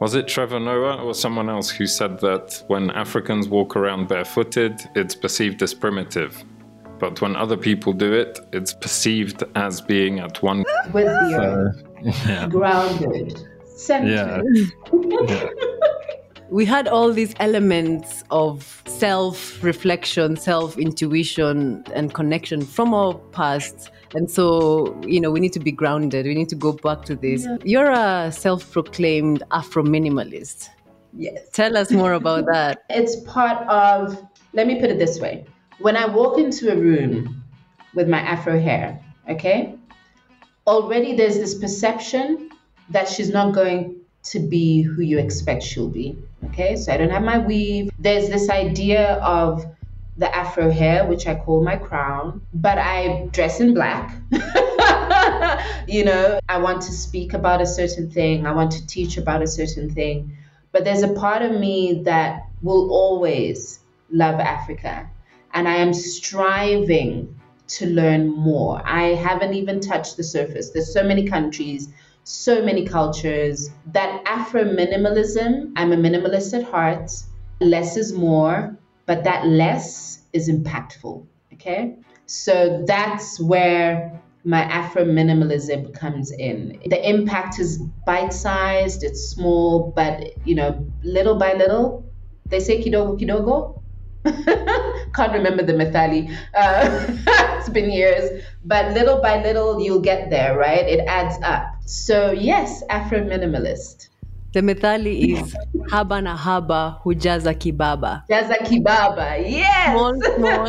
Was 0.00 0.14
it 0.14 0.28
Trevor 0.28 0.60
Noah 0.60 1.02
or 1.02 1.14
someone 1.14 1.48
else 1.48 1.70
who 1.70 1.86
said 1.86 2.20
that 2.20 2.62
when 2.66 2.90
Africans 2.90 3.48
walk 3.48 3.76
around 3.76 4.08
barefooted, 4.08 4.78
it's 4.94 5.14
perceived 5.14 5.62
as 5.62 5.72
primitive? 5.72 6.44
But 6.98 7.20
when 7.22 7.34
other 7.34 7.56
people 7.56 7.94
do 7.94 8.12
it, 8.12 8.38
it's 8.52 8.74
perceived 8.74 9.42
as 9.54 9.80
being 9.80 10.18
at 10.18 10.42
one 10.42 10.64
with 10.92 11.06
the 11.06 11.72
earth, 12.04 12.26
yeah. 12.26 12.46
grounded, 12.48 13.42
centered. 13.64 14.10
Yeah. 14.12 14.42
yeah. 15.28 15.48
we 16.50 16.64
had 16.64 16.88
all 16.88 17.12
these 17.12 17.34
elements 17.40 18.24
of 18.30 18.82
self 18.86 19.62
reflection, 19.62 20.36
self 20.36 20.78
intuition, 20.78 21.84
and 21.94 22.14
connection 22.14 22.62
from 22.62 22.94
our 22.94 23.14
past. 23.32 23.90
And 24.14 24.30
so, 24.30 24.98
you 25.04 25.20
know, 25.20 25.30
we 25.30 25.40
need 25.40 25.52
to 25.54 25.60
be 25.60 25.72
grounded. 25.72 26.26
We 26.26 26.34
need 26.34 26.48
to 26.50 26.54
go 26.54 26.72
back 26.72 27.04
to 27.06 27.16
this. 27.16 27.44
Yeah. 27.44 27.56
You're 27.64 27.90
a 27.90 28.32
self 28.32 28.70
proclaimed 28.72 29.42
Afro 29.50 29.82
minimalist. 29.82 30.68
Yes. 31.12 31.48
Tell 31.52 31.76
us 31.76 31.90
more 31.90 32.12
about 32.12 32.46
that. 32.52 32.84
It's 32.90 33.16
part 33.22 33.66
of, 33.68 34.22
let 34.52 34.66
me 34.66 34.80
put 34.80 34.90
it 34.90 34.98
this 34.98 35.18
way 35.18 35.46
when 35.78 35.96
I 35.96 36.06
walk 36.06 36.38
into 36.38 36.72
a 36.72 36.76
room 36.76 37.44
with 37.94 38.08
my 38.08 38.18
afro 38.18 38.58
hair, 38.58 39.00
okay, 39.28 39.74
already 40.66 41.16
there's 41.16 41.36
this 41.36 41.54
perception 41.54 42.50
that 42.90 43.08
she's 43.08 43.30
not 43.30 43.54
going 43.54 43.95
to 44.30 44.38
be 44.38 44.82
who 44.82 45.02
you 45.02 45.18
expect 45.18 45.62
she'll 45.62 45.88
be. 45.88 46.18
Okay, 46.46 46.76
so 46.76 46.92
I 46.92 46.96
don't 46.96 47.10
have 47.10 47.22
my 47.22 47.38
weave. 47.38 47.90
There's 47.98 48.28
this 48.28 48.50
idea 48.50 49.14
of 49.14 49.64
the 50.16 50.34
afro 50.34 50.70
hair, 50.70 51.06
which 51.06 51.26
I 51.26 51.34
call 51.34 51.62
my 51.62 51.76
crown, 51.76 52.40
but 52.54 52.78
I 52.78 53.28
dress 53.32 53.60
in 53.60 53.74
black. 53.74 54.16
you 55.88 56.04
know, 56.04 56.40
I 56.48 56.58
want 56.58 56.82
to 56.82 56.92
speak 56.92 57.34
about 57.34 57.60
a 57.60 57.66
certain 57.66 58.10
thing, 58.10 58.46
I 58.46 58.52
want 58.52 58.72
to 58.72 58.86
teach 58.86 59.18
about 59.18 59.42
a 59.42 59.46
certain 59.46 59.90
thing. 59.90 60.36
But 60.72 60.84
there's 60.84 61.02
a 61.02 61.12
part 61.12 61.42
of 61.42 61.52
me 61.52 62.02
that 62.04 62.48
will 62.62 62.90
always 62.90 63.80
love 64.10 64.40
Africa 64.40 65.08
and 65.56 65.66
I 65.66 65.76
am 65.76 65.94
striving 65.94 67.34
to 67.68 67.86
learn 67.86 68.28
more. 68.28 68.80
I 68.84 69.14
haven't 69.14 69.54
even 69.54 69.80
touched 69.80 70.16
the 70.16 70.22
surface. 70.22 70.70
There's 70.70 70.92
so 70.92 71.02
many 71.02 71.26
countries, 71.26 71.88
so 72.26 72.60
many 72.60 72.84
cultures. 72.84 73.70
That 73.92 74.20
Afro 74.26 74.64
minimalism, 74.64 75.72
I'm 75.76 75.92
a 75.92 75.96
minimalist 75.96 76.52
at 76.58 76.64
heart. 76.64 77.10
Less 77.60 77.96
is 77.96 78.12
more, 78.12 78.76
but 79.06 79.22
that 79.24 79.46
less 79.46 80.22
is 80.32 80.50
impactful. 80.50 81.24
Okay? 81.52 81.96
So 82.26 82.84
that's 82.86 83.38
where 83.38 84.20
my 84.44 84.62
Afro 84.62 85.04
minimalism 85.04 85.94
comes 85.94 86.32
in. 86.32 86.80
The 86.86 87.08
impact 87.08 87.60
is 87.60 87.78
bite 88.04 88.32
sized, 88.32 89.04
it's 89.04 89.28
small, 89.28 89.92
but 89.94 90.46
you 90.46 90.56
know, 90.56 90.84
little 91.04 91.36
by 91.36 91.54
little, 91.54 92.04
they 92.46 92.58
say 92.58 92.82
kidogo 92.82 93.20
kidogo, 93.20 93.82
can't 95.14 95.32
remember 95.32 95.62
the 95.62 95.72
Methali. 95.72 96.30
Uh, 96.54 97.06
it's 97.58 97.68
been 97.68 97.90
years, 97.90 98.42
but 98.64 98.92
little 98.92 99.20
by 99.20 99.42
little 99.42 99.80
you'll 99.80 100.00
get 100.00 100.30
there, 100.30 100.58
right? 100.58 100.86
It 100.86 101.00
adds 101.06 101.36
up. 101.42 101.66
So 101.86 102.32
yes, 102.32 102.82
Afro 102.90 103.20
minimalist. 103.20 104.08
The 104.52 104.60
Methali 104.60 105.38
is 105.38 105.54
haba 105.90 106.22
na 106.22 106.36
haba 106.36 106.98
hujaza 107.04 107.54
kibaba. 107.54 108.22
Jaza 108.28 108.56
kibaba, 108.64 109.36
yes. 109.38 109.90
Small, 109.92 110.20
small. 110.36 110.66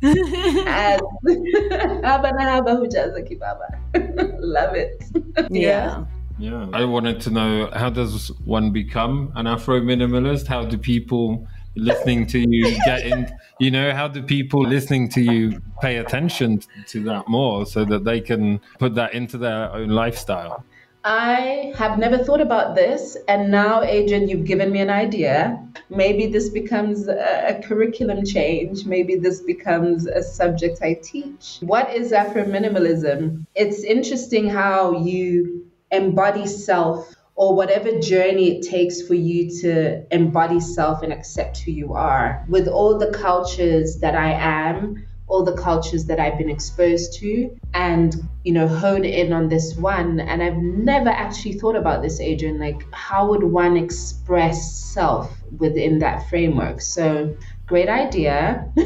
As, 0.68 1.00
haba 2.02 2.32
na 2.32 2.44
haba 2.50 2.72
hujaza 2.72 3.22
kibaba. 3.22 3.78
Love 4.40 4.76
it. 4.76 5.04
yeah. 5.50 6.04
Yeah, 6.40 6.68
I 6.72 6.84
wanted 6.84 7.20
to 7.22 7.30
know 7.30 7.68
how 7.72 7.90
does 7.90 8.28
one 8.44 8.70
become 8.70 9.32
an 9.34 9.48
Afro 9.48 9.80
minimalist? 9.80 10.46
How 10.46 10.64
do 10.64 10.78
people 10.78 11.48
listening 11.78 12.26
to 12.26 12.38
you 12.38 12.76
get 12.84 13.06
in 13.06 13.30
you 13.58 13.70
know 13.70 13.92
how 13.92 14.08
do 14.08 14.22
people 14.22 14.60
listening 14.66 15.08
to 15.08 15.20
you 15.20 15.60
pay 15.80 15.96
attention 15.96 16.60
to 16.86 17.02
that 17.02 17.26
more 17.28 17.64
so 17.66 17.84
that 17.84 18.04
they 18.04 18.20
can 18.20 18.60
put 18.78 18.94
that 18.94 19.14
into 19.14 19.38
their 19.38 19.72
own 19.72 19.88
lifestyle 19.88 20.64
I 21.04 21.72
have 21.76 21.98
never 21.98 22.18
thought 22.18 22.40
about 22.40 22.74
this, 22.74 23.16
and 23.28 23.50
now, 23.50 23.82
Adrian, 23.82 24.28
you've 24.28 24.44
given 24.44 24.72
me 24.72 24.80
an 24.80 24.90
idea. 24.90 25.58
Maybe 25.88 26.26
this 26.26 26.50
becomes 26.50 27.08
a, 27.08 27.60
curriculum 27.64 28.26
change. 28.26 28.84
Maybe 28.84 29.14
this 29.14 29.40
becomes 29.40 30.06
a 30.06 30.22
subject 30.22 30.80
I 30.82 30.98
teach. 31.02 31.58
What 31.60 31.94
is 31.94 32.12
Afro 32.12 32.44
minimalism? 32.44 33.46
It's 33.54 33.84
interesting 33.84 34.50
how 34.50 34.98
you 34.98 35.66
embody 35.90 36.46
self 36.46 37.14
or 37.38 37.54
whatever 37.54 38.00
journey 38.00 38.58
it 38.58 38.68
takes 38.68 39.00
for 39.00 39.14
you 39.14 39.48
to 39.48 40.04
embody 40.12 40.58
self 40.58 41.04
and 41.04 41.12
accept 41.12 41.58
who 41.58 41.70
you 41.70 41.94
are. 41.94 42.44
With 42.48 42.66
all 42.66 42.98
the 42.98 43.12
cultures 43.12 44.00
that 44.00 44.16
I 44.16 44.32
am, 44.32 45.06
all 45.28 45.44
the 45.44 45.56
cultures 45.56 46.06
that 46.06 46.18
I've 46.18 46.36
been 46.36 46.50
exposed 46.50 47.14
to, 47.20 47.56
and 47.74 48.12
you 48.42 48.52
know, 48.52 48.66
hone 48.66 49.04
in 49.04 49.32
on 49.32 49.48
this 49.48 49.76
one. 49.76 50.18
And 50.18 50.42
I've 50.42 50.56
never 50.56 51.10
actually 51.10 51.52
thought 51.52 51.76
about 51.76 52.02
this, 52.02 52.18
Adrian. 52.18 52.58
Like, 52.58 52.82
how 52.92 53.28
would 53.28 53.44
one 53.44 53.76
express 53.76 54.74
self 54.74 55.32
within 55.58 56.00
that 56.00 56.28
framework? 56.28 56.80
So, 56.80 57.36
great 57.66 57.88
idea. 57.88 58.68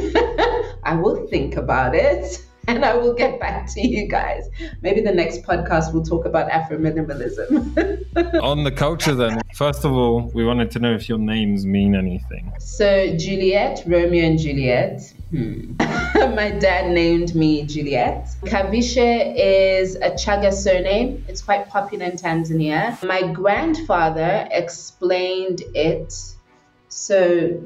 I 0.85 0.99
will 1.01 1.27
think 1.29 1.57
about 1.57 1.95
it. 1.95 2.45
and 2.69 2.85
I 2.85 2.95
will 2.95 3.15
get 3.15 3.41
back 3.41 3.67
to 3.73 3.87
you 3.87 4.07
guys. 4.07 4.49
Maybe 4.83 5.01
the 5.01 5.13
next 5.13 5.43
podcast 5.43 5.93
we'll 5.93 6.05
talk 6.05 6.25
about 6.27 6.49
Afro 6.49 6.79
minimalism. 6.79 8.05
On 8.43 8.63
the 8.63 8.71
culture, 8.71 9.15
then, 9.15 9.41
first 9.55 9.85
of 9.85 9.93
all, 9.93 10.31
we 10.35 10.45
wanted 10.45 10.71
to 10.73 10.79
know 10.79 10.95
if 10.95 11.09
your 11.09 11.19
names 11.19 11.67
mean 11.67 11.95
anything. 11.95 12.53
So, 12.59 13.17
Juliet, 13.17 13.83
Romeo 13.87 14.25
and 14.25 14.39
Juliet. 14.39 15.13
Hmm. 15.31 15.75
My 16.15 16.51
dad 16.51 16.93
named 16.93 17.35
me 17.35 17.65
Juliet. 17.65 18.29
Kavishe 18.43 19.35
is 19.37 19.97
a 19.97 20.11
Chaga 20.11 20.53
surname. 20.53 21.25
It's 21.27 21.43
quite 21.43 21.69
popular 21.69 22.07
in 22.07 22.13
Tanzania. 22.13 23.03
My 23.03 23.33
grandfather 23.33 24.47
explained 24.51 25.63
it 25.75 26.15
so 26.89 27.59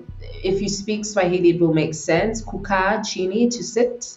if 0.44 0.62
you 0.62 0.68
speak 0.68 1.04
Swahili, 1.04 1.50
it 1.50 1.60
will 1.60 1.74
make 1.74 1.94
sense. 1.94 2.42
Kukaa 2.42 3.04
chini, 3.04 3.48
to 3.48 3.62
sit 3.64 4.16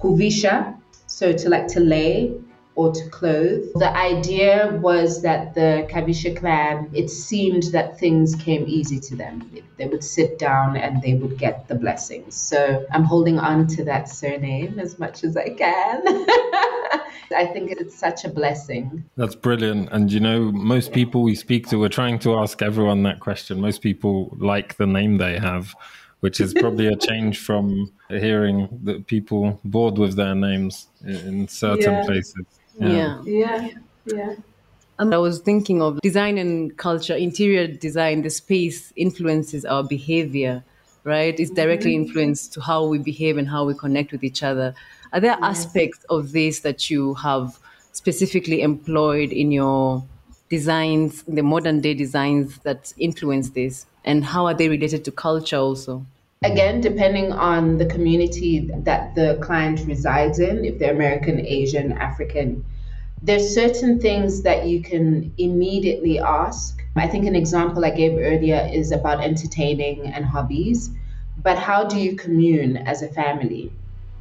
kuvisha, 0.00 0.76
so 1.06 1.32
to 1.32 1.48
like 1.48 1.66
to 1.68 1.80
lay 1.80 2.34
or 2.76 2.92
to 2.92 3.08
clothe. 3.08 3.64
The 3.74 3.90
idea 3.96 4.78
was 4.82 5.22
that 5.22 5.54
the 5.54 5.88
Kavisha 5.90 6.36
clan, 6.36 6.90
it 6.92 7.08
seemed 7.08 7.64
that 7.72 7.98
things 7.98 8.34
came 8.36 8.64
easy 8.68 9.00
to 9.00 9.16
them. 9.16 9.50
They 9.78 9.86
would 9.86 10.04
sit 10.04 10.38
down 10.38 10.76
and 10.76 11.02
they 11.02 11.14
would 11.14 11.38
get 11.38 11.68
the 11.68 11.74
blessings. 11.74 12.36
So 12.36 12.86
I'm 12.92 13.04
holding 13.04 13.38
on 13.38 13.66
to 13.68 13.84
that 13.84 14.08
surname 14.10 14.78
as 14.78 14.98
much 14.98 15.24
as 15.24 15.36
I 15.36 15.48
can. 15.48 16.02
I 17.34 17.46
think 17.52 17.72
it's 17.72 17.98
such 17.98 18.24
a 18.24 18.28
blessing. 18.28 19.04
That's 19.16 19.34
brilliant. 19.34 19.88
And 19.90 20.12
you 20.12 20.20
know, 20.20 20.52
most 20.52 20.92
people 20.92 21.22
we 21.22 21.34
speak 21.34 21.66
to, 21.68 21.78
we're 21.78 21.88
trying 21.88 22.18
to 22.20 22.36
ask 22.36 22.60
everyone 22.60 23.02
that 23.04 23.20
question. 23.20 23.60
Most 23.60 23.80
people 23.80 24.36
like 24.38 24.76
the 24.76 24.86
name 24.86 25.16
they 25.16 25.38
have 25.38 25.74
which 26.26 26.40
is 26.40 26.52
probably 26.54 26.88
a 26.88 26.96
change 26.96 27.38
from 27.38 27.88
hearing 28.08 28.68
that 28.82 29.06
people 29.06 29.60
bored 29.62 29.96
with 29.96 30.16
their 30.16 30.34
names 30.34 30.88
in 31.04 31.46
certain 31.46 31.92
yeah. 31.92 32.04
places. 32.04 32.44
Yeah. 32.80 33.22
Yeah. 33.24 33.68
Yeah. 34.06 34.34
And 34.98 35.14
I 35.14 35.18
was 35.18 35.38
thinking 35.38 35.80
of 35.80 36.00
design 36.00 36.36
and 36.36 36.76
culture, 36.76 37.14
interior 37.14 37.68
design, 37.68 38.22
the 38.22 38.30
space 38.30 38.92
influences 38.96 39.64
our 39.64 39.84
behavior, 39.84 40.64
right? 41.04 41.38
It's 41.38 41.52
directly 41.52 41.92
mm-hmm. 41.92 42.08
influenced 42.08 42.52
to 42.54 42.60
how 42.60 42.84
we 42.86 42.98
behave 42.98 43.38
and 43.38 43.48
how 43.48 43.64
we 43.64 43.74
connect 43.74 44.10
with 44.10 44.24
each 44.24 44.42
other. 44.42 44.74
Are 45.12 45.20
there 45.20 45.38
yes. 45.40 45.64
aspects 45.64 46.04
of 46.10 46.32
this 46.32 46.58
that 46.66 46.90
you 46.90 47.14
have 47.14 47.56
specifically 47.92 48.62
employed 48.62 49.30
in 49.30 49.52
your 49.52 50.04
designs, 50.48 51.22
the 51.28 51.42
modern 51.42 51.80
day 51.80 51.94
designs 51.94 52.58
that 52.64 52.92
influence 52.98 53.50
this? 53.50 53.86
and 54.06 54.24
how 54.24 54.46
are 54.46 54.54
they 54.54 54.68
related 54.68 55.04
to 55.04 55.10
culture 55.10 55.56
also? 55.56 56.06
Again, 56.44 56.80
depending 56.80 57.32
on 57.32 57.78
the 57.78 57.86
community 57.86 58.70
that 58.84 59.14
the 59.14 59.38
client 59.40 59.80
resides 59.86 60.38
in, 60.38 60.64
if 60.64 60.78
they're 60.78 60.92
American, 60.92 61.40
Asian, 61.40 61.92
African, 61.92 62.64
there's 63.22 63.54
certain 63.54 63.98
things 63.98 64.42
that 64.42 64.66
you 64.66 64.82
can 64.82 65.32
immediately 65.38 66.18
ask. 66.18 66.82
I 66.94 67.08
think 67.08 67.26
an 67.26 67.34
example 67.34 67.84
I 67.84 67.90
gave 67.90 68.18
earlier 68.18 68.68
is 68.72 68.92
about 68.92 69.24
entertaining 69.24 70.06
and 70.06 70.24
hobbies, 70.24 70.90
but 71.42 71.58
how 71.58 71.84
do 71.84 71.98
you 71.98 72.16
commune 72.16 72.76
as 72.76 73.02
a 73.02 73.08
family? 73.08 73.72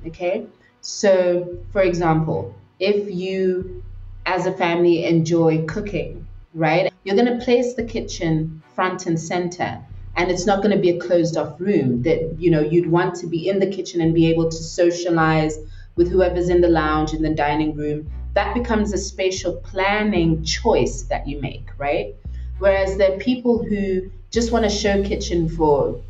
Okay, 0.08 0.46
so 0.82 1.58
for 1.72 1.82
example, 1.82 2.56
if 2.80 3.14
you 3.14 3.84
as 4.26 4.46
a 4.46 4.54
family 4.54 5.06
enjoy 5.06 5.66
cooking, 5.66 6.26
right? 6.54 6.92
You're 7.04 7.16
going 7.16 7.38
to 7.38 7.44
place 7.44 7.74
the 7.74 7.84
kitchen 7.84 8.64
front 8.74 9.06
and 9.06 9.20
center 9.20 9.84
and 10.18 10.32
it's 10.32 10.46
not 10.46 10.62
going 10.62 10.76
to 10.76 10.82
be 10.82 10.90
a 10.92 11.00
closed 11.00 11.38
off 11.38 11.60
room 11.60 12.02
that 12.04 12.40
you 12.40 12.50
know 12.50 12.62
you'd 12.62 12.90
want 12.90 13.16
to 13.16 13.28
be 13.28 13.50
in 13.50 13.60
the 13.60 13.68
kitchen 13.68 14.02
and 14.02 14.14
be 14.14 14.28
able 14.28 14.50
to 14.50 14.58
socialize 14.58 15.58
with 15.96 16.12
whoever's 16.12 16.50
in 16.50 16.62
the 16.62 16.68
lounge 16.68 17.14
in 17.14 17.22
the 17.22 17.34
dining 17.34 17.76
room. 17.76 18.10
That 18.34 18.54
becomes 18.54 18.92
a 18.94 18.98
spatial 18.98 19.56
planning 19.58 20.44
choice 20.44 21.04
that 21.04 21.28
you 21.28 21.42
make 21.42 21.70
right? 21.78 22.16
Whereas 22.60 22.98
there 22.98 23.16
are 23.16 23.20
people 23.20 23.64
who 23.64 24.10
just 24.32 24.52
want 24.52 24.66
a 24.66 24.70
show 24.70 25.04
kitchen 25.04 25.50
for 25.50 26.02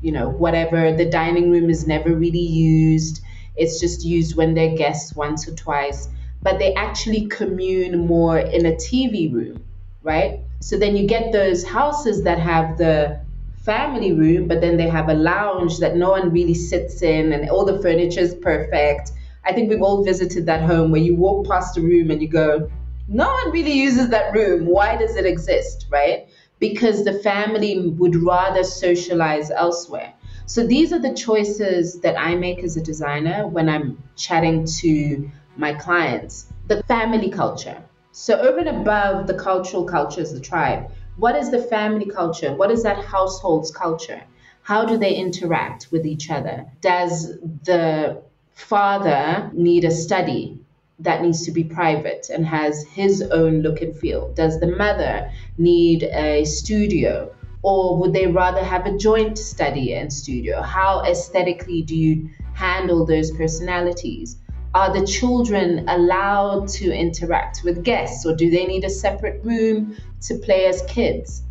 you 0.00 0.12
know 0.12 0.30
whatever. 0.30 0.92
The 0.96 1.06
dining 1.06 1.50
room 1.50 1.70
is 1.70 1.86
never 1.86 2.14
really 2.14 2.38
used. 2.38 3.22
It's 3.56 3.80
just 3.80 4.04
used 4.04 4.36
when 4.36 4.54
they're 4.54 4.76
guests 4.76 5.14
once 5.14 5.48
or 5.48 5.54
twice. 5.54 6.08
But 6.42 6.58
they 6.58 6.74
actually 6.74 7.26
commune 7.28 8.06
more 8.06 8.38
in 8.38 8.66
a 8.66 8.72
tv 8.72 9.32
room 9.32 9.64
right? 10.04 10.40
So 10.60 10.76
then 10.78 10.94
you 10.96 11.08
get 11.08 11.32
those 11.32 11.64
houses 11.64 12.22
that 12.22 12.38
have 12.38 12.78
the 12.78 13.20
family 13.64 14.12
room, 14.12 14.46
but 14.46 14.60
then 14.60 14.76
they 14.76 14.88
have 14.88 15.08
a 15.08 15.14
lounge 15.14 15.78
that 15.78 15.96
no 15.96 16.10
one 16.10 16.30
really 16.30 16.54
sits 16.54 17.02
in 17.02 17.32
and 17.32 17.48
all 17.48 17.64
the 17.64 17.80
furniture 17.80 18.20
is 18.20 18.34
perfect. 18.34 19.12
I 19.44 19.52
think 19.52 19.70
we've 19.70 19.82
all 19.82 20.04
visited 20.04 20.46
that 20.46 20.62
home 20.62 20.90
where 20.90 21.00
you 21.00 21.14
walk 21.14 21.48
past 21.48 21.76
a 21.78 21.80
room 21.80 22.10
and 22.10 22.20
you 22.20 22.28
go, 22.28 22.70
no 23.08 23.26
one 23.26 23.50
really 23.52 23.72
uses 23.72 24.08
that 24.10 24.34
room. 24.34 24.66
Why 24.66 24.96
does 24.96 25.16
it 25.16 25.26
exist, 25.26 25.86
right? 25.90 26.28
Because 26.58 27.04
the 27.04 27.14
family 27.20 27.88
would 27.90 28.16
rather 28.16 28.64
socialize 28.64 29.50
elsewhere. 29.50 30.12
So 30.46 30.66
these 30.66 30.92
are 30.92 30.98
the 30.98 31.14
choices 31.14 32.00
that 32.00 32.18
I 32.18 32.34
make 32.34 32.62
as 32.62 32.76
a 32.76 32.82
designer 32.82 33.46
when 33.46 33.68
I'm 33.68 34.02
chatting 34.16 34.66
to 34.80 35.30
my 35.56 35.72
clients. 35.74 36.46
The 36.68 36.82
family 36.84 37.30
culture. 37.30 37.82
So 38.12 38.38
over 38.38 38.58
and 38.58 38.68
above 38.68 39.26
the 39.26 39.34
cultural 39.34 39.84
culture 39.84 40.16
cultures, 40.16 40.32
the 40.32 40.40
tribe, 40.40 40.90
what 41.16 41.36
is 41.36 41.50
the 41.50 41.62
family 41.62 42.06
culture? 42.06 42.54
What 42.54 42.70
is 42.70 42.82
that 42.82 43.04
household's 43.04 43.70
culture? 43.70 44.22
How 44.62 44.84
do 44.84 44.96
they 44.96 45.14
interact 45.14 45.88
with 45.92 46.06
each 46.06 46.30
other? 46.30 46.66
Does 46.80 47.38
the 47.64 48.22
father 48.54 49.50
need 49.52 49.84
a 49.84 49.90
study 49.90 50.58
that 51.00 51.22
needs 51.22 51.44
to 51.44 51.52
be 51.52 51.64
private 51.64 52.30
and 52.32 52.46
has 52.46 52.84
his 52.84 53.22
own 53.22 53.60
look 53.60 53.80
and 53.80 53.96
feel? 53.96 54.32
Does 54.32 54.58
the 54.60 54.68
mother 54.68 55.30
need 55.58 56.04
a 56.04 56.44
studio? 56.44 57.34
Or 57.62 57.96
would 57.98 58.12
they 58.12 58.26
rather 58.26 58.62
have 58.62 58.86
a 58.86 58.96
joint 58.96 59.38
study 59.38 59.94
and 59.94 60.12
studio? 60.12 60.62
How 60.62 61.02
aesthetically 61.02 61.82
do 61.82 61.96
you 61.96 62.28
handle 62.54 63.06
those 63.06 63.30
personalities? 63.30 64.36
Are 64.74 64.92
the 64.92 65.06
children 65.06 65.88
allowed 65.88 66.66
to 66.80 66.92
interact 66.92 67.62
with 67.62 67.84
guests 67.84 68.26
or 68.26 68.34
do 68.34 68.50
they 68.50 68.66
need 68.66 68.82
a 68.82 68.90
separate 68.90 69.40
room 69.44 69.96
to 70.22 70.36
play 70.38 70.66
as 70.66 70.82
kids? 70.88 71.44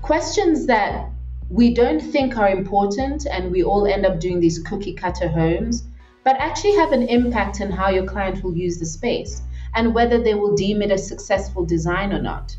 Questions 0.00 0.66
that 0.66 1.10
we 1.50 1.74
don't 1.74 1.98
think 1.98 2.38
are 2.38 2.48
important 2.48 3.26
and 3.26 3.50
we 3.50 3.64
all 3.64 3.88
end 3.88 4.06
up 4.06 4.20
doing 4.20 4.38
these 4.38 4.60
cookie 4.60 4.92
cutter 4.92 5.26
homes, 5.26 5.88
but 6.22 6.36
actually 6.36 6.76
have 6.76 6.92
an 6.92 7.08
impact 7.08 7.60
on 7.60 7.72
how 7.72 7.88
your 7.90 8.06
client 8.06 8.44
will 8.44 8.56
use 8.56 8.78
the 8.78 8.86
space 8.86 9.42
and 9.74 9.92
whether 9.92 10.22
they 10.22 10.34
will 10.34 10.54
deem 10.54 10.80
it 10.80 10.92
a 10.92 10.98
successful 10.98 11.64
design 11.66 12.12
or 12.12 12.22
not. 12.22 12.56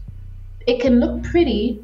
It 0.68 0.82
can 0.82 1.00
look 1.00 1.24
pretty, 1.24 1.82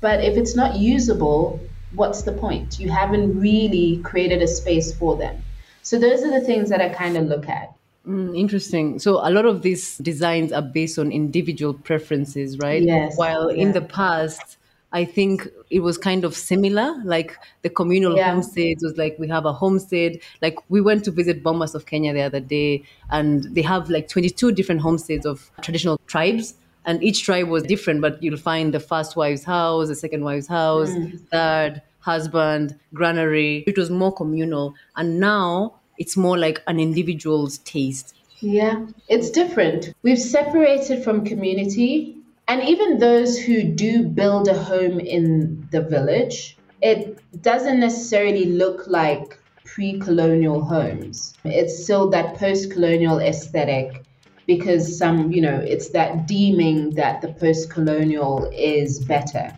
but 0.00 0.22
if 0.22 0.36
it's 0.36 0.54
not 0.54 0.76
usable, 0.76 1.58
what's 1.96 2.22
the 2.22 2.32
point? 2.32 2.78
You 2.78 2.90
haven't 2.90 3.40
really 3.40 3.96
created 4.04 4.40
a 4.40 4.46
space 4.46 4.94
for 4.94 5.16
them. 5.16 5.42
So 5.84 5.98
those 5.98 6.22
are 6.22 6.30
the 6.30 6.44
things 6.44 6.70
that 6.70 6.80
I 6.80 6.88
kind 6.88 7.16
of 7.16 7.26
look 7.26 7.48
at. 7.48 7.72
Mm, 8.08 8.36
interesting. 8.36 8.98
So 8.98 9.16
a 9.26 9.30
lot 9.30 9.46
of 9.46 9.62
these 9.62 9.98
designs 9.98 10.52
are 10.52 10.62
based 10.62 10.98
on 10.98 11.12
individual 11.12 11.74
preferences, 11.74 12.58
right? 12.58 12.82
Yes. 12.82 13.16
While 13.16 13.52
yeah. 13.52 13.62
in 13.62 13.72
the 13.72 13.82
past, 13.82 14.56
I 14.92 15.04
think 15.04 15.48
it 15.70 15.80
was 15.80 15.98
kind 15.98 16.24
of 16.24 16.34
similar. 16.34 16.94
Like 17.04 17.36
the 17.62 17.68
communal 17.68 18.16
yeah. 18.16 18.30
homesteads 18.30 18.82
was 18.82 18.96
like 18.96 19.18
we 19.18 19.28
have 19.28 19.44
a 19.44 19.52
homestead. 19.52 20.18
Like 20.40 20.56
we 20.70 20.80
went 20.80 21.04
to 21.04 21.10
visit 21.10 21.42
Bomas 21.42 21.74
of 21.74 21.84
Kenya 21.84 22.14
the 22.14 22.22
other 22.22 22.40
day, 22.40 22.84
and 23.10 23.44
they 23.54 23.62
have 23.62 23.90
like 23.90 24.08
22 24.08 24.52
different 24.52 24.80
homesteads 24.80 25.26
of 25.26 25.50
traditional 25.60 26.00
tribes. 26.06 26.54
And 26.86 27.02
each 27.02 27.24
tribe 27.24 27.48
was 27.48 27.62
different, 27.62 28.02
but 28.02 28.22
you'll 28.22 28.36
find 28.36 28.74
the 28.74 28.80
first 28.80 29.16
wife's 29.16 29.44
house, 29.44 29.88
the 29.88 29.94
second 29.94 30.22
wife's 30.22 30.46
house, 30.46 30.90
mm. 30.90 31.18
third, 31.28 31.80
husband, 32.04 32.78
granary. 32.92 33.64
It 33.66 33.78
was 33.78 33.90
more 33.90 34.12
communal. 34.12 34.74
And 34.96 35.18
now 35.18 35.80
it's 35.98 36.16
more 36.16 36.38
like 36.38 36.62
an 36.66 36.78
individual's 36.78 37.58
taste. 37.58 38.14
Yeah, 38.40 38.86
it's 39.08 39.30
different. 39.30 39.94
We've 40.02 40.18
separated 40.18 41.02
from 41.02 41.24
community. 41.24 42.16
And 42.46 42.62
even 42.62 42.98
those 42.98 43.38
who 43.38 43.62
do 43.62 44.02
build 44.02 44.48
a 44.48 44.58
home 44.62 45.00
in 45.00 45.66
the 45.72 45.80
village, 45.80 46.58
it 46.82 47.18
doesn't 47.40 47.80
necessarily 47.80 48.44
look 48.44 48.86
like 48.86 49.38
pre 49.64 49.98
colonial 49.98 50.62
homes. 50.62 51.34
It's 51.44 51.82
still 51.84 52.10
that 52.10 52.36
post 52.36 52.70
colonial 52.70 53.18
aesthetic 53.18 54.04
because 54.46 54.98
some, 54.98 55.32
you 55.32 55.40
know, 55.40 55.58
it's 55.58 55.88
that 55.90 56.26
deeming 56.26 56.90
that 56.96 57.22
the 57.22 57.28
post 57.28 57.70
colonial 57.70 58.50
is 58.52 58.98
better. 58.98 59.56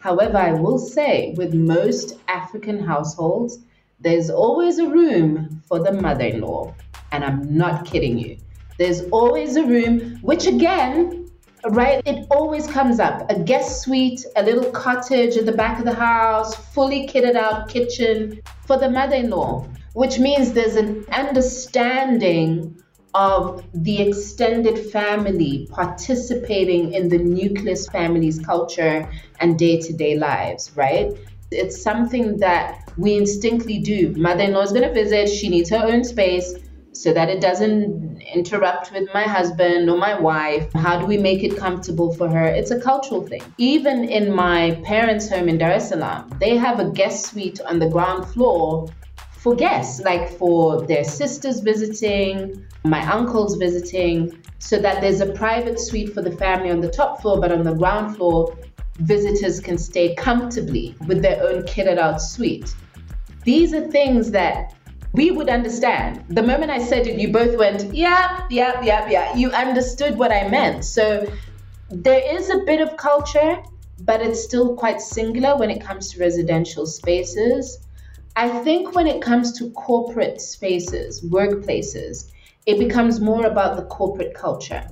However, 0.00 0.38
I 0.38 0.52
will 0.52 0.78
say 0.78 1.34
with 1.36 1.54
most 1.54 2.18
African 2.28 2.78
households, 2.78 3.58
there's 4.00 4.30
always 4.30 4.78
a 4.78 4.88
room 4.88 5.62
for 5.66 5.80
the 5.80 5.92
mother 5.92 6.24
in 6.24 6.40
law. 6.40 6.74
And 7.10 7.24
I'm 7.24 7.56
not 7.56 7.84
kidding 7.84 8.18
you. 8.18 8.36
There's 8.78 9.02
always 9.10 9.56
a 9.56 9.64
room, 9.64 10.18
which 10.22 10.46
again, 10.46 11.28
right, 11.70 12.00
it 12.06 12.26
always 12.30 12.66
comes 12.68 13.00
up 13.00 13.28
a 13.28 13.40
guest 13.40 13.82
suite, 13.82 14.24
a 14.36 14.42
little 14.42 14.70
cottage 14.70 15.36
at 15.36 15.46
the 15.46 15.52
back 15.52 15.80
of 15.80 15.84
the 15.84 15.94
house, 15.94 16.54
fully 16.54 17.08
kitted 17.08 17.34
out 17.34 17.68
kitchen 17.68 18.40
for 18.66 18.78
the 18.78 18.88
mother 18.88 19.16
in 19.16 19.30
law, 19.30 19.66
which 19.94 20.20
means 20.20 20.52
there's 20.52 20.76
an 20.76 21.04
understanding 21.10 22.80
of 23.14 23.64
the 23.74 24.00
extended 24.02 24.78
family 24.90 25.68
participating 25.70 26.92
in 26.92 27.08
the 27.08 27.18
nucleus 27.18 27.88
family's 27.88 28.38
culture 28.40 29.10
and 29.40 29.58
day 29.58 29.80
to 29.80 29.92
day 29.92 30.16
lives, 30.16 30.72
right? 30.76 31.12
It's 31.50 31.82
something 31.82 32.36
that 32.38 32.92
we 32.98 33.16
instinctively 33.16 33.78
do. 33.78 34.14
Mother 34.16 34.44
in 34.44 34.52
law 34.52 34.62
is 34.62 34.72
going 34.72 34.86
to 34.86 34.92
visit, 34.92 35.28
she 35.28 35.48
needs 35.48 35.70
her 35.70 35.82
own 35.84 36.04
space 36.04 36.54
so 36.92 37.12
that 37.12 37.28
it 37.28 37.40
doesn't 37.40 38.20
interrupt 38.34 38.92
with 38.92 39.08
my 39.14 39.22
husband 39.22 39.88
or 39.88 39.96
my 39.96 40.18
wife. 40.18 40.70
How 40.74 40.98
do 40.98 41.06
we 41.06 41.16
make 41.16 41.44
it 41.44 41.56
comfortable 41.56 42.12
for 42.14 42.28
her? 42.28 42.44
It's 42.44 42.72
a 42.72 42.80
cultural 42.80 43.26
thing. 43.26 43.42
Even 43.56 44.04
in 44.04 44.32
my 44.32 44.80
parents' 44.84 45.28
home 45.28 45.48
in 45.48 45.58
Dar 45.58 45.72
es 45.72 45.88
Salaam, 45.88 46.28
they 46.40 46.56
have 46.56 46.80
a 46.80 46.90
guest 46.90 47.26
suite 47.26 47.60
on 47.60 47.78
the 47.78 47.88
ground 47.88 48.26
floor 48.26 48.88
for 49.38 49.54
guests, 49.54 50.00
like 50.00 50.28
for 50.36 50.84
their 50.86 51.04
sisters 51.04 51.60
visiting, 51.60 52.66
my 52.84 53.00
uncles 53.10 53.56
visiting, 53.56 54.42
so 54.58 54.78
that 54.78 55.00
there's 55.00 55.20
a 55.20 55.32
private 55.32 55.78
suite 55.78 56.12
for 56.12 56.22
the 56.22 56.32
family 56.32 56.70
on 56.70 56.80
the 56.80 56.90
top 56.90 57.22
floor, 57.22 57.40
but 57.40 57.52
on 57.52 57.62
the 57.62 57.74
ground 57.74 58.16
floor, 58.16 58.56
visitors 58.98 59.60
can 59.60 59.78
stay 59.78 60.14
comfortably 60.16 60.96
with 61.06 61.22
their 61.22 61.40
own 61.42 61.62
kitted 61.62 61.98
out 61.98 62.20
suite. 62.20 62.74
These 63.44 63.72
are 63.72 63.86
things 63.88 64.32
that 64.32 64.74
we 65.12 65.30
would 65.30 65.48
understand. 65.48 66.24
The 66.28 66.42
moment 66.42 66.72
I 66.72 66.84
said 66.84 67.06
it, 67.06 67.18
you 67.18 67.32
both 67.32 67.56
went, 67.56 67.94
yeah, 67.94 68.44
yeah, 68.50 68.82
yeah, 68.82 69.08
yeah. 69.08 69.36
You 69.36 69.50
understood 69.52 70.18
what 70.18 70.32
I 70.32 70.48
meant. 70.48 70.84
So 70.84 71.30
there 71.90 72.22
is 72.36 72.50
a 72.50 72.58
bit 72.66 72.80
of 72.80 72.96
culture, 72.96 73.62
but 74.00 74.20
it's 74.20 74.42
still 74.42 74.74
quite 74.74 75.00
singular 75.00 75.56
when 75.56 75.70
it 75.70 75.80
comes 75.80 76.12
to 76.12 76.20
residential 76.20 76.86
spaces. 76.86 77.78
I 78.38 78.48
think 78.62 78.94
when 78.94 79.08
it 79.08 79.20
comes 79.20 79.50
to 79.58 79.68
corporate 79.70 80.40
spaces, 80.40 81.22
workplaces, 81.22 82.30
it 82.66 82.78
becomes 82.78 83.18
more 83.18 83.46
about 83.46 83.76
the 83.76 83.82
corporate 83.86 84.32
culture. 84.32 84.88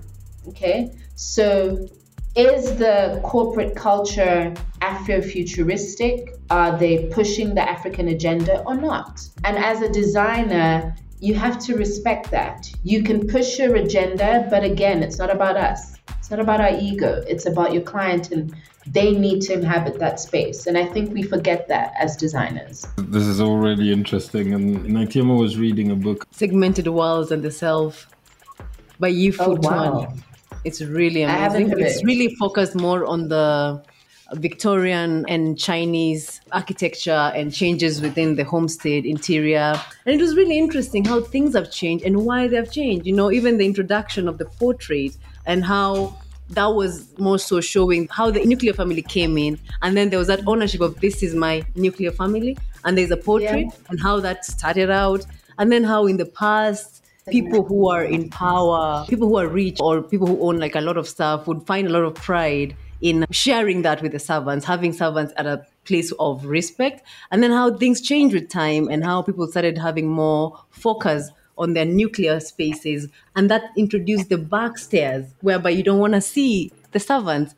Okay, 0.49 0.91
so 1.15 1.87
is 2.35 2.77
the 2.77 3.21
corporate 3.23 3.77
culture 3.77 4.53
Afrofuturistic? 4.83 6.31
Are 6.51 6.77
they 6.77 7.07
pushing 7.13 7.55
the 7.55 7.63
African 7.63 8.09
agenda 8.09 8.65
or 8.65 8.75
not? 8.75 9.29
And 9.45 9.57
as 9.57 9.81
a 9.81 9.89
designer, 9.93 10.97
you 11.21 11.35
have 11.35 11.61
to 11.67 11.77
respect 11.77 12.33
that. 12.33 12.69
You 12.83 13.05
can 13.05 13.29
push 13.29 13.61
your 13.61 13.77
agenda, 13.77 14.49
but 14.51 14.65
again, 14.65 15.05
it's 15.05 15.19
not 15.19 15.31
about 15.31 15.57
us. 15.57 15.95
It's 16.19 16.33
not 16.33 16.41
about 16.41 16.61
our 16.61 16.77
ego. 16.77 17.23
It's 17.29 17.47
about 17.47 17.73
your 17.73 17.83
client 17.83 18.33
and 18.33 18.53
they 18.87 19.13
need 19.13 19.41
to 19.43 19.53
inhabit 19.53 19.99
that 19.99 20.21
space. 20.21 20.67
And 20.67 20.79
I 20.79 20.87
think 20.87 21.13
we 21.13 21.23
forget 21.23 21.69
that 21.69 21.93
as 21.99 22.17
designers. 22.17 22.87
This 22.97 23.25
is 23.25 23.41
all 23.41 23.59
really 23.59 23.93
interesting. 23.93 24.55
And 24.55 24.85
Natiema 24.87 25.39
was 25.39 25.57
reading 25.59 25.91
a 25.91 25.97
book 25.97 26.27
Segmented 26.31 26.87
Worlds 26.89 27.33
and 27.33 27.43
the 27.43 27.51
Self 27.51 28.09
by 28.99 29.09
Yi 29.09 29.31
Fu 29.31 29.43
oh, 29.45 29.59
wow. 29.61 30.13
It's 30.65 30.81
really 30.81 31.23
amazing. 31.23 31.79
It's 31.79 32.05
really 32.05 32.35
focused 32.37 32.75
more 32.75 33.05
on 33.05 33.29
the 33.29 33.83
Victorian 34.33 35.25
and 35.29 35.57
Chinese 35.57 36.41
architecture 36.51 37.31
and 37.35 37.53
changes 37.53 38.01
within 38.01 38.35
the 38.35 38.43
homestead 38.43 39.05
interior. 39.05 39.81
And 40.05 40.15
it 40.15 40.21
was 40.21 40.35
really 40.37 40.59
interesting 40.59 41.05
how 41.05 41.21
things 41.21 41.55
have 41.55 41.71
changed 41.71 42.05
and 42.05 42.25
why 42.25 42.49
they 42.49 42.57
have 42.57 42.73
changed. 42.73 43.07
You 43.07 43.15
know, 43.15 43.31
even 43.31 43.59
the 43.59 43.67
introduction 43.67 44.27
of 44.27 44.39
the 44.39 44.47
portrait 44.47 45.17
and 45.47 45.65
how 45.65 46.19
that 46.51 46.67
was 46.67 47.17
more 47.19 47.39
so 47.39 47.61
showing 47.61 48.09
how 48.11 48.31
the 48.31 48.45
nuclear 48.45 48.73
family 48.73 49.03
came 49.03 49.37
in. 49.37 49.59
And 49.83 49.97
then 49.97 50.11
there 50.11 50.19
was 50.19 50.29
that 50.29 50.41
ownership 50.47 50.81
of 50.81 51.01
this 51.01 51.23
is 51.23 51.35
my 51.35 51.65
nuclear 51.75 52.13
family 52.13 52.57
and 52.85 52.97
there's 52.97 53.11
a 53.11 53.17
portrait 53.17 53.67
yeah. 53.67 53.89
and 53.89 54.01
how 54.01 54.21
that 54.21 54.45
started 54.45 54.91
out. 54.91 55.27
And 55.59 55.73
then 55.73 55.85
how 55.85 56.07
in 56.07 56.17
the 56.17 56.27
past 56.27 57.05
people 57.29 57.65
who 57.65 57.89
are 57.89 58.05
in 58.05 58.31
power 58.31 59.05
people 59.09 59.27
who 59.27 59.37
are 59.37 59.49
rich 59.49 59.79
or 59.81 60.01
people 60.01 60.29
who 60.29 60.41
own 60.49 60.59
like 60.59 60.77
a 60.77 60.81
lot 60.81 60.97
of 60.97 61.09
stuff 61.09 61.49
would 61.49 61.61
find 61.67 61.89
a 61.89 61.91
lot 61.91 62.05
of 62.05 62.15
pride 62.15 62.77
in 63.01 63.27
sharing 63.33 63.83
that 63.83 64.01
with 64.01 64.13
the 64.13 64.19
servants 64.21 64.65
having 64.65 64.93
servants 64.93 65.33
at 65.37 65.45
a 65.45 65.67
place 65.85 66.13
of 66.19 66.45
respect. 66.45 67.07
And 67.31 67.43
then 67.43 67.51
how 67.51 67.77
things 67.77 68.01
change 68.01 68.35
with 68.35 68.49
time 68.49 68.89
and 68.89 69.05
how 69.05 69.23
people 69.23 69.47
started 69.47 69.79
having 69.79 70.09
more 70.09 70.59
focus 70.71 71.31
on 71.59 71.73
their 71.73 71.85
nuclear 71.85 72.41
spaces. 72.41 73.09
And 73.35 73.51
that 73.51 73.63
introduced 73.77 74.29
the 74.29 74.39
back 74.39 74.79
stairs, 74.79 75.27
whereby 75.41 75.71
you 75.71 75.83
don't 75.83 75.99
want 75.99 76.15
to 76.15 76.21
see 76.21 76.73
the 76.93 77.01
servants. 77.01 77.55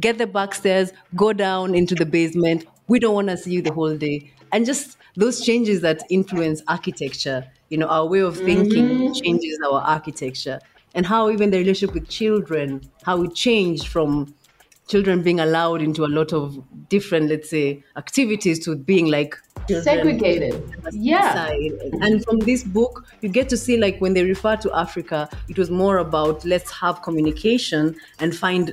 Get 0.00 0.18
the 0.18 0.26
back 0.26 0.54
stairs, 0.54 0.92
go 1.16 1.32
down 1.32 1.74
into 1.74 1.94
the 1.94 2.06
basement. 2.06 2.66
We 2.86 2.98
don't 3.00 3.14
want 3.14 3.28
to 3.28 3.36
see 3.36 3.52
you 3.52 3.62
the 3.62 3.72
whole 3.72 3.96
day. 3.96 4.32
And 4.52 4.64
just 4.64 4.96
those 5.16 5.44
changes 5.44 5.80
that 5.80 6.02
influence 6.08 6.62
architecture, 6.68 7.44
you 7.68 7.78
know, 7.78 7.88
our 7.88 8.06
way 8.06 8.20
of 8.20 8.36
thinking 8.36 8.88
mm-hmm. 8.88 9.12
changes 9.12 9.58
our 9.68 9.80
architecture. 9.80 10.60
And 10.94 11.04
how 11.04 11.30
even 11.30 11.50
the 11.50 11.58
relationship 11.58 11.94
with 11.94 12.08
children, 12.08 12.88
how 13.02 13.22
it 13.22 13.34
changed 13.34 13.88
from 13.88 14.34
children 14.88 15.22
being 15.22 15.38
allowed 15.38 15.82
into 15.82 16.04
a 16.04 16.08
lot 16.08 16.32
of 16.32 16.58
different, 16.88 17.28
let's 17.28 17.50
say, 17.50 17.84
activities 17.96 18.58
to 18.64 18.74
being 18.74 19.06
like 19.06 19.36
segregated. 19.68 20.62
Yeah. 20.92 21.50
And 22.00 22.24
from 22.24 22.38
this 22.40 22.64
book, 22.64 23.06
you 23.20 23.28
get 23.28 23.48
to 23.50 23.56
see 23.56 23.76
like 23.76 24.00
when 24.00 24.14
they 24.14 24.24
refer 24.24 24.56
to 24.56 24.74
Africa, 24.76 25.28
it 25.48 25.58
was 25.58 25.70
more 25.70 25.98
about 25.98 26.44
let's 26.44 26.70
have 26.72 27.02
communication 27.02 27.94
and 28.18 28.34
find 28.34 28.72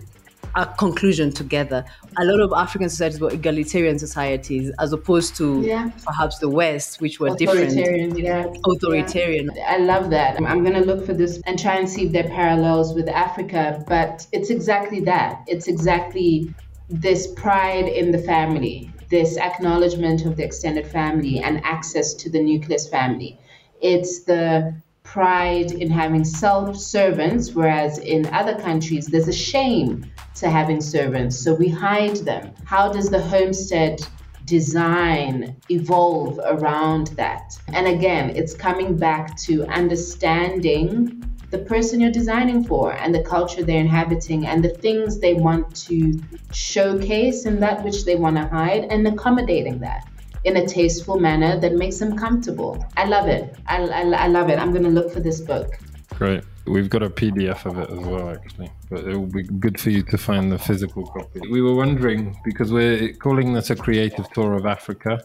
a 0.55 0.65
conclusion 0.65 1.31
together. 1.31 1.83
A 2.17 2.25
lot 2.25 2.39
of 2.39 2.53
African 2.55 2.89
societies 2.89 3.19
were 3.19 3.29
egalitarian 3.29 3.99
societies, 3.99 4.71
as 4.79 4.93
opposed 4.93 5.35
to 5.35 5.61
yeah. 5.61 5.91
perhaps 6.05 6.39
the 6.39 6.49
West, 6.49 7.01
which 7.01 7.19
were 7.19 7.27
authoritarian, 7.27 8.13
different. 8.13 8.55
Yeah. 8.55 8.71
Authoritarian. 8.71 9.49
Yeah. 9.53 9.73
I 9.73 9.77
love 9.77 10.09
that. 10.11 10.41
I'm 10.41 10.63
going 10.63 10.75
to 10.75 10.85
look 10.85 11.05
for 11.05 11.13
this 11.13 11.41
and 11.45 11.59
try 11.59 11.75
and 11.75 11.89
see 11.89 12.05
if 12.05 12.13
there 12.13 12.25
are 12.25 12.29
parallels 12.29 12.93
with 12.93 13.09
Africa, 13.09 13.83
but 13.87 14.25
it's 14.31 14.49
exactly 14.49 15.01
that. 15.01 15.43
It's 15.47 15.67
exactly 15.67 16.53
this 16.89 17.27
pride 17.33 17.87
in 17.87 18.11
the 18.11 18.19
family, 18.19 18.91
this 19.09 19.37
acknowledgement 19.37 20.25
of 20.25 20.37
the 20.37 20.43
extended 20.45 20.87
family 20.87 21.39
and 21.39 21.63
access 21.65 22.13
to 22.13 22.29
the 22.29 22.41
nucleus 22.41 22.87
family. 22.87 23.39
It's 23.81 24.23
the 24.23 24.81
pride 25.15 25.71
in 25.71 25.89
having 25.89 26.25
self 26.25 26.75
servants, 26.75 27.54
whereas 27.54 27.99
in 27.99 28.25
other 28.34 28.54
countries, 28.60 29.08
there's 29.08 29.30
a 29.30 29.39
shame 29.51 30.04
to 30.34 30.49
having 30.49 30.82
servants. 30.82 31.39
So 31.39 31.54
we 31.54 31.69
hide 31.69 32.17
them. 32.17 32.54
How 32.65 32.91
does 32.91 33.10
the 33.10 33.21
homestead 33.21 34.01
design 34.43 35.56
evolve 35.71 36.38
around 36.43 37.08
that? 37.15 37.58
And 37.69 37.88
again, 37.88 38.32
it's 38.32 38.54
coming 38.54 38.97
back 38.97 39.38
to 39.47 39.65
understanding 39.67 41.23
the 41.49 41.60
person 41.60 42.01
you're 42.01 42.12
designing 42.12 42.65
for 42.65 42.91
and 42.91 43.15
the 43.15 43.23
culture 43.23 43.63
they're 43.63 43.80
inhabiting 43.80 44.45
and 44.45 44.62
the 44.62 44.75
things 44.86 45.19
they 45.19 45.36
want 45.36 45.73
to 45.88 46.19
showcase 46.51 47.45
and 47.45 47.63
that 47.63 47.86
which 47.86 48.04
they 48.04 48.17
want 48.17 48.36
to 48.36 48.45
hide 48.47 48.84
and 48.89 49.08
accommodating 49.08 49.80
that 49.80 50.06
in 50.45 50.58
a 50.58 50.67
tasteful 50.67 51.19
manner 51.19 51.60
that 51.60 51.73
makes 51.73 51.97
them 51.97 52.15
comfortable. 52.15 52.86
I 52.95 53.05
love 53.05 53.27
it. 53.27 53.55
I, 53.67 53.84
I, 53.84 54.01
I 54.01 54.27
love 54.27 54.49
it. 54.49 54.60
I'm 54.60 54.71
going 54.71 54.84
to 54.84 54.89
look 54.89 55.12
for 55.12 55.19
this 55.19 55.41
book. 55.41 55.77
Great. 56.12 56.43
We've 56.67 56.89
got 56.89 57.03
a 57.03 57.10
PDF 57.10 57.65
of 57.65 57.77
it 57.77 57.89
as 57.89 57.99
well, 57.99 58.29
actually, 58.29 58.71
but 58.89 59.03
it 59.05 59.17
will 59.17 59.25
be 59.25 59.43
good 59.43 59.79
for 59.79 59.89
you 59.89 60.03
to 60.03 60.17
find 60.17 60.51
the 60.51 60.58
physical 60.58 61.05
copy. 61.08 61.41
We 61.49 61.62
were 61.62 61.75
wondering 61.75 62.39
because 62.45 62.71
we're 62.71 63.13
calling 63.13 63.53
this 63.53 63.69
a 63.69 63.75
creative 63.75 64.31
tour 64.31 64.53
of 64.53 64.65
Africa, 64.65 65.23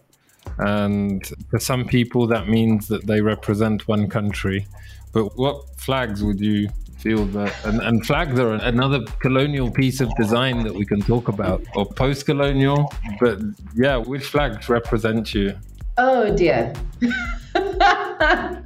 and 0.59 1.27
for 1.51 1.59
some 1.59 1.87
people 1.87 2.27
that 2.27 2.49
means 2.49 2.89
that 2.89 3.07
they 3.07 3.21
represent 3.21 3.89
one 3.89 4.09
country. 4.09 4.67
But 5.13 5.39
what 5.39 5.79
flags 5.79 6.23
would 6.23 6.41
you 6.41 6.69
feel 7.01 7.25
that 7.27 7.53
uh, 7.65 7.69
and, 7.69 7.81
and 7.81 8.07
flags 8.07 8.39
are 8.39 8.53
another 8.55 9.01
colonial 9.21 9.71
piece 9.71 10.01
of 10.01 10.15
design 10.17 10.63
that 10.65 10.75
we 10.75 10.85
can 10.85 11.01
talk 11.01 11.29
about 11.29 11.63
or 11.75 11.87
post-colonial 11.87 12.93
but 13.19 13.39
yeah 13.75 13.97
which 13.97 14.25
flags 14.25 14.69
represent 14.69 15.35
you. 15.35 15.57
Oh 15.99 16.35
dear. 16.37 16.73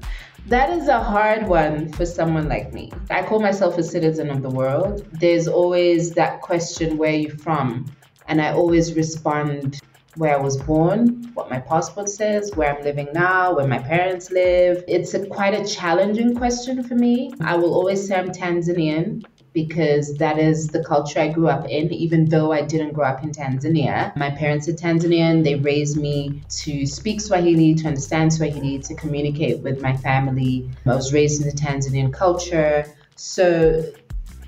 That 0.48 0.68
is 0.76 0.88
a 0.88 1.02
hard 1.02 1.48
one 1.48 1.90
for 1.92 2.04
someone 2.04 2.50
like 2.50 2.74
me. 2.74 2.92
I 3.08 3.22
call 3.22 3.40
myself 3.40 3.78
a 3.78 3.82
citizen 3.82 4.28
of 4.28 4.42
the 4.42 4.50
world. 4.50 5.06
There's 5.12 5.48
always 5.48 6.10
that 6.12 6.42
question 6.42 6.98
where 6.98 7.14
you 7.14 7.30
from? 7.30 7.86
And 8.28 8.42
i 8.42 8.52
always 8.52 8.94
respond 8.94 9.80
where 10.16 10.32
I 10.32 10.40
was 10.40 10.56
born, 10.56 11.30
what 11.34 11.50
my 11.50 11.58
passport 11.58 12.08
says, 12.08 12.52
where 12.54 12.76
I'm 12.76 12.84
living 12.84 13.08
now, 13.12 13.54
where 13.54 13.66
my 13.66 13.78
parents 13.78 14.30
live. 14.30 14.84
It's 14.86 15.14
a, 15.14 15.26
quite 15.26 15.54
a 15.54 15.66
challenging 15.66 16.36
question 16.36 16.82
for 16.82 16.94
me. 16.94 17.32
I 17.40 17.56
will 17.56 17.74
always 17.74 18.06
say 18.06 18.14
I'm 18.16 18.30
Tanzanian 18.30 19.24
because 19.52 20.16
that 20.16 20.38
is 20.38 20.68
the 20.68 20.82
culture 20.82 21.20
I 21.20 21.28
grew 21.28 21.48
up 21.48 21.68
in, 21.68 21.92
even 21.92 22.28
though 22.28 22.52
I 22.52 22.62
didn't 22.62 22.92
grow 22.92 23.06
up 23.06 23.22
in 23.22 23.30
Tanzania. 23.30 24.14
My 24.16 24.30
parents 24.30 24.68
are 24.68 24.72
Tanzanian. 24.72 25.44
They 25.44 25.54
raised 25.54 25.96
me 25.96 26.42
to 26.62 26.86
speak 26.86 27.20
Swahili, 27.20 27.74
to 27.76 27.86
understand 27.86 28.32
Swahili, 28.32 28.80
to 28.80 28.94
communicate 28.94 29.60
with 29.60 29.80
my 29.80 29.96
family. 29.96 30.68
I 30.86 30.94
was 30.94 31.12
raised 31.12 31.40
in 31.40 31.48
the 31.48 31.54
Tanzanian 31.54 32.12
culture. 32.12 32.84
So 33.14 33.84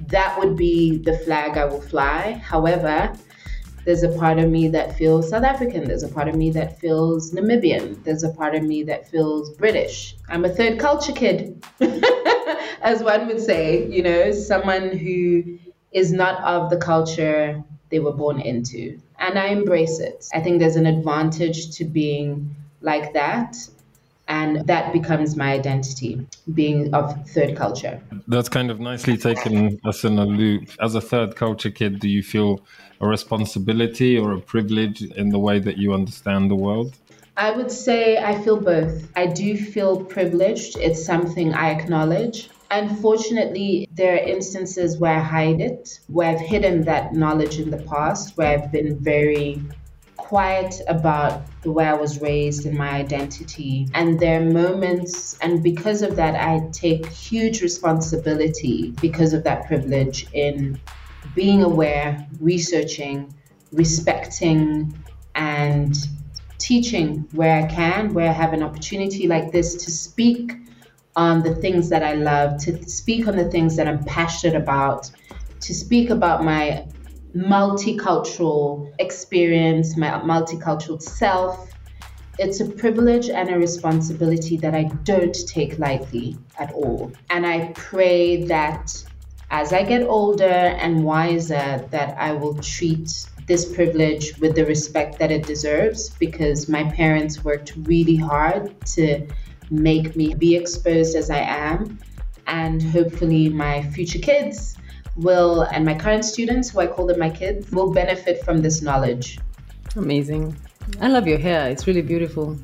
that 0.09 0.39
would 0.39 0.57
be 0.57 0.99
the 0.99 1.19
flag 1.19 1.57
I 1.57 1.65
will 1.65 1.81
fly. 1.81 2.33
However, 2.33 3.13
there's 3.87 4.03
a 4.03 4.09
part 4.19 4.39
of 4.41 4.51
me 4.51 4.67
that 4.69 4.99
feels 4.99 5.31
South 5.31 5.45
African. 5.45 5.85
There's 5.85 6.03
a 6.03 6.09
part 6.09 6.27
of 6.27 6.35
me 6.35 6.51
that 6.51 6.81
feels 6.81 7.33
Namibian. 7.33 8.03
There's 8.03 8.25
a 8.25 8.31
part 8.31 8.57
of 8.57 8.65
me 8.65 8.83
that 8.83 9.09
feels 9.09 9.51
British. 9.51 10.17
I'm 10.29 10.45
a 10.45 10.49
third 10.49 10.81
culture 10.81 11.13
kid, 11.13 11.65
as 12.83 13.03
one 13.05 13.29
would 13.29 13.41
say, 13.41 13.87
you 13.89 14.03
know, 14.03 14.33
someone 14.33 14.91
who 14.91 15.59
is 15.93 16.13
not 16.13 16.43
of 16.43 16.69
the 16.69 16.79
culture 16.79 17.63
they 17.91 18.01
were 18.01 18.13
born 18.13 18.41
into. 18.41 18.99
And 19.21 19.39
I 19.39 19.47
embrace 19.47 20.01
it. 20.01 20.27
I 20.35 20.41
think 20.41 20.59
there's 20.59 20.75
an 20.75 20.87
advantage 20.87 21.77
to 21.77 21.85
being 21.85 22.57
like 22.81 23.13
that 23.13 23.57
and 24.29 24.67
that 24.67 24.93
becomes 24.93 25.37
my 25.37 25.53
identity 25.53 26.27
being 26.55 26.93
of 26.95 27.15
third 27.29 27.57
culture. 27.57 28.01
That's 28.27 28.49
kind 28.49 28.71
of 28.71 28.81
nicely 28.81 29.17
taken 29.17 29.79
us 29.85 30.05
in 30.05 30.19
a 30.19 30.25
loop 30.25 30.69
as 30.81 30.95
a 30.95 31.01
third 31.01 31.37
culture 31.37 31.71
kid 31.71 32.01
do 32.01 32.09
you 32.09 32.23
feel 32.23 32.61
a 33.01 33.07
responsibility 33.07 34.19
or 34.19 34.33
a 34.33 34.41
privilege 34.41 35.03
in 35.03 35.29
the 35.29 35.39
way 35.39 35.59
that 35.59 35.77
you 35.77 35.93
understand 35.93 36.51
the 36.51 36.57
world? 36.57 36.95
I 37.37 37.51
would 37.51 37.71
say 37.71 38.17
i 38.17 38.35
feel 38.43 38.59
both. 38.59 39.11
I 39.15 39.27
do 39.27 39.57
feel 39.57 40.05
privileged. 40.05 40.79
It's 40.79 41.05
something 41.05 41.53
i 41.53 41.71
acknowledge. 41.71 42.49
Unfortunately, 42.71 43.89
there 43.93 44.15
are 44.15 44.19
instances 44.19 44.99
where 44.99 45.17
I 45.17 45.21
hide 45.21 45.61
it, 45.61 46.01
where 46.09 46.31
I've 46.33 46.41
hidden 46.41 46.83
that 46.85 47.15
knowledge 47.15 47.61
in 47.61 47.71
the 47.71 47.77
past, 47.77 48.37
where 48.37 48.59
I've 48.59 48.73
been 48.73 48.99
very 48.99 49.63
quiet 50.17 50.75
about 50.89 51.43
the 51.63 51.71
way 51.71 51.87
I 51.87 51.95
was 51.95 52.21
raised 52.21 52.67
and 52.67 52.77
my 52.77 52.91
identity. 52.91 53.89
And 53.95 54.19
there 54.19 54.41
are 54.41 54.45
moments, 54.45 55.39
and 55.39 55.63
because 55.63 56.03
of 56.03 56.17
that, 56.17 56.35
I 56.35 56.69
take 56.73 57.07
huge 57.07 57.63
responsibility 57.63 58.93
because 59.01 59.33
of 59.33 59.45
that 59.45 59.67
privilege 59.67 60.27
in 60.33 60.81
being 61.35 61.63
aware, 61.63 62.27
researching, 62.41 63.35
respecting, 63.73 64.95
and 65.35 65.95
teaching 66.59 67.29
where 67.33 67.65
I 67.65 67.67
can, 67.67 68.15
where 68.15 68.29
I 68.29 68.33
have 68.33 68.53
an 68.53 68.63
opportunity 68.63 69.29
like 69.29 69.53
this 69.53 69.75
to 69.85 69.91
speak 69.91 70.53
on 71.15 71.43
the 71.43 71.55
things 71.57 71.89
that 71.89 72.03
I 72.03 72.15
love, 72.15 72.59
to 72.65 72.89
speak 72.89 73.27
on 73.27 73.37
the 73.37 73.51
things 73.51 73.77
that 73.77 73.89
I'm 73.89 74.05
passionate 74.05 74.57
about, 74.57 75.11
to 75.61 75.75
speak 75.75 76.11
about 76.11 76.45
my 76.45 76.87
multicultural 77.37 78.91
experience, 78.99 79.97
my 79.97 80.09
multicultural 80.21 81.01
self. 81.01 81.71
It's 82.39 82.61
a 82.61 82.67
privilege 82.67 83.29
and 83.29 83.51
a 83.51 83.59
responsibility 83.59 84.57
that 84.59 84.75
I 84.75 84.85
don't 85.05 85.37
take 85.47 85.79
lightly 85.79 86.37
at 86.59 86.73
all. 86.73 87.13
And 87.31 87.47
I 87.47 87.73
pray 87.75 88.45
that 88.45 89.05
as 89.51 89.73
I 89.73 89.85
get 89.85 90.03
older 90.03 90.45
and 90.45 91.05
wiser, 91.05 91.87
that 91.91 92.17
I 92.19 92.33
will 92.33 92.55
treat 92.55 93.27
this 93.47 93.65
privilege 93.75 94.37
with 94.39 94.57
the 94.57 94.65
respect 94.65 95.19
that 95.19 95.31
it 95.31 95.47
deserves 95.47 96.11
because 96.11 96.69
my 96.69 96.85
parents 96.93 97.45
worked 97.45 97.75
really 97.77 98.17
hard 98.17 98.75
to 98.87 99.27
make 99.71 100.17
me 100.17 100.35
be 100.35 100.57
exposed 100.57 101.15
as 101.15 101.31
I 101.31 101.39
am. 101.39 101.99
And 102.47 102.83
hopefully, 102.83 103.49
my 103.49 103.83
future 103.83 104.19
kids 104.19 104.77
will, 105.17 105.63
and 105.63 105.85
my 105.85 105.95
current 105.95 106.25
students, 106.25 106.71
who 106.71 106.81
I 106.81 106.87
call 106.87 107.07
them 107.07 107.19
my 107.19 107.31
kids, 107.31 107.71
will 107.71 107.93
benefit 107.93 108.45
from 108.45 108.63
this 108.63 108.83
knowledge. 108.83 109.39
Amazing. 109.97 110.57
I 111.01 111.09
love 111.09 111.27
your 111.27 111.39
hair. 111.39 111.69
It's 111.71 111.87
really 111.87 112.03
beautiful. 112.03 112.59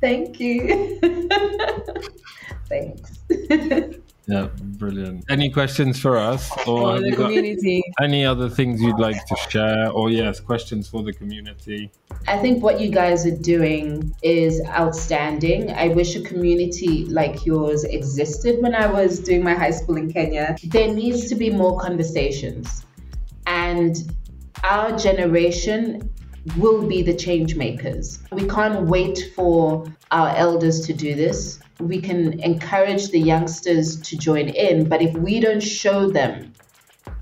Thank 0.00 0.38
you. 0.40 0.98
Thanks. 2.68 3.18
Yeah, 4.26 4.48
brilliant. 4.78 5.24
Any 5.28 5.50
questions 5.50 6.00
for 6.00 6.16
us? 6.16 6.50
Or 6.66 6.98
the 6.98 7.12
community. 7.12 7.82
Any 8.00 8.24
other 8.24 8.48
things 8.48 8.80
you'd 8.80 8.98
like 8.98 9.24
to 9.26 9.36
share? 9.50 9.90
Or 9.90 10.10
yes, 10.10 10.40
questions 10.40 10.88
for 10.88 11.02
the 11.02 11.12
community? 11.12 11.90
I 12.26 12.38
think 12.38 12.62
what 12.62 12.80
you 12.80 12.90
guys 12.90 13.26
are 13.26 13.36
doing 13.36 14.14
is 14.22 14.62
outstanding. 14.68 15.72
I 15.72 15.88
wish 15.88 16.16
a 16.16 16.22
community 16.22 17.04
like 17.06 17.44
yours 17.44 17.84
existed 17.84 18.62
when 18.62 18.74
I 18.74 18.86
was 18.86 19.20
doing 19.20 19.44
my 19.44 19.54
high 19.54 19.72
school 19.72 19.96
in 19.96 20.10
Kenya. 20.10 20.56
There 20.64 20.92
needs 20.92 21.28
to 21.28 21.34
be 21.34 21.50
more 21.50 21.78
conversations. 21.78 22.86
And 23.46 24.10
our 24.62 24.96
generation 24.96 26.10
will 26.56 26.86
be 26.86 27.02
the 27.02 27.14
change 27.14 27.56
makers. 27.56 28.18
We 28.32 28.46
can't 28.46 28.86
wait 28.86 29.32
for 29.34 29.86
our 30.10 30.34
elders 30.36 30.86
to 30.86 30.92
do 30.92 31.14
this. 31.14 31.58
We 31.80 32.00
can 32.00 32.40
encourage 32.40 33.08
the 33.08 33.18
youngsters 33.18 34.00
to 34.02 34.16
join 34.16 34.48
in, 34.48 34.88
but 34.88 35.02
if 35.02 35.14
we 35.14 35.40
don't 35.40 35.62
show 35.62 36.10
them 36.10 36.52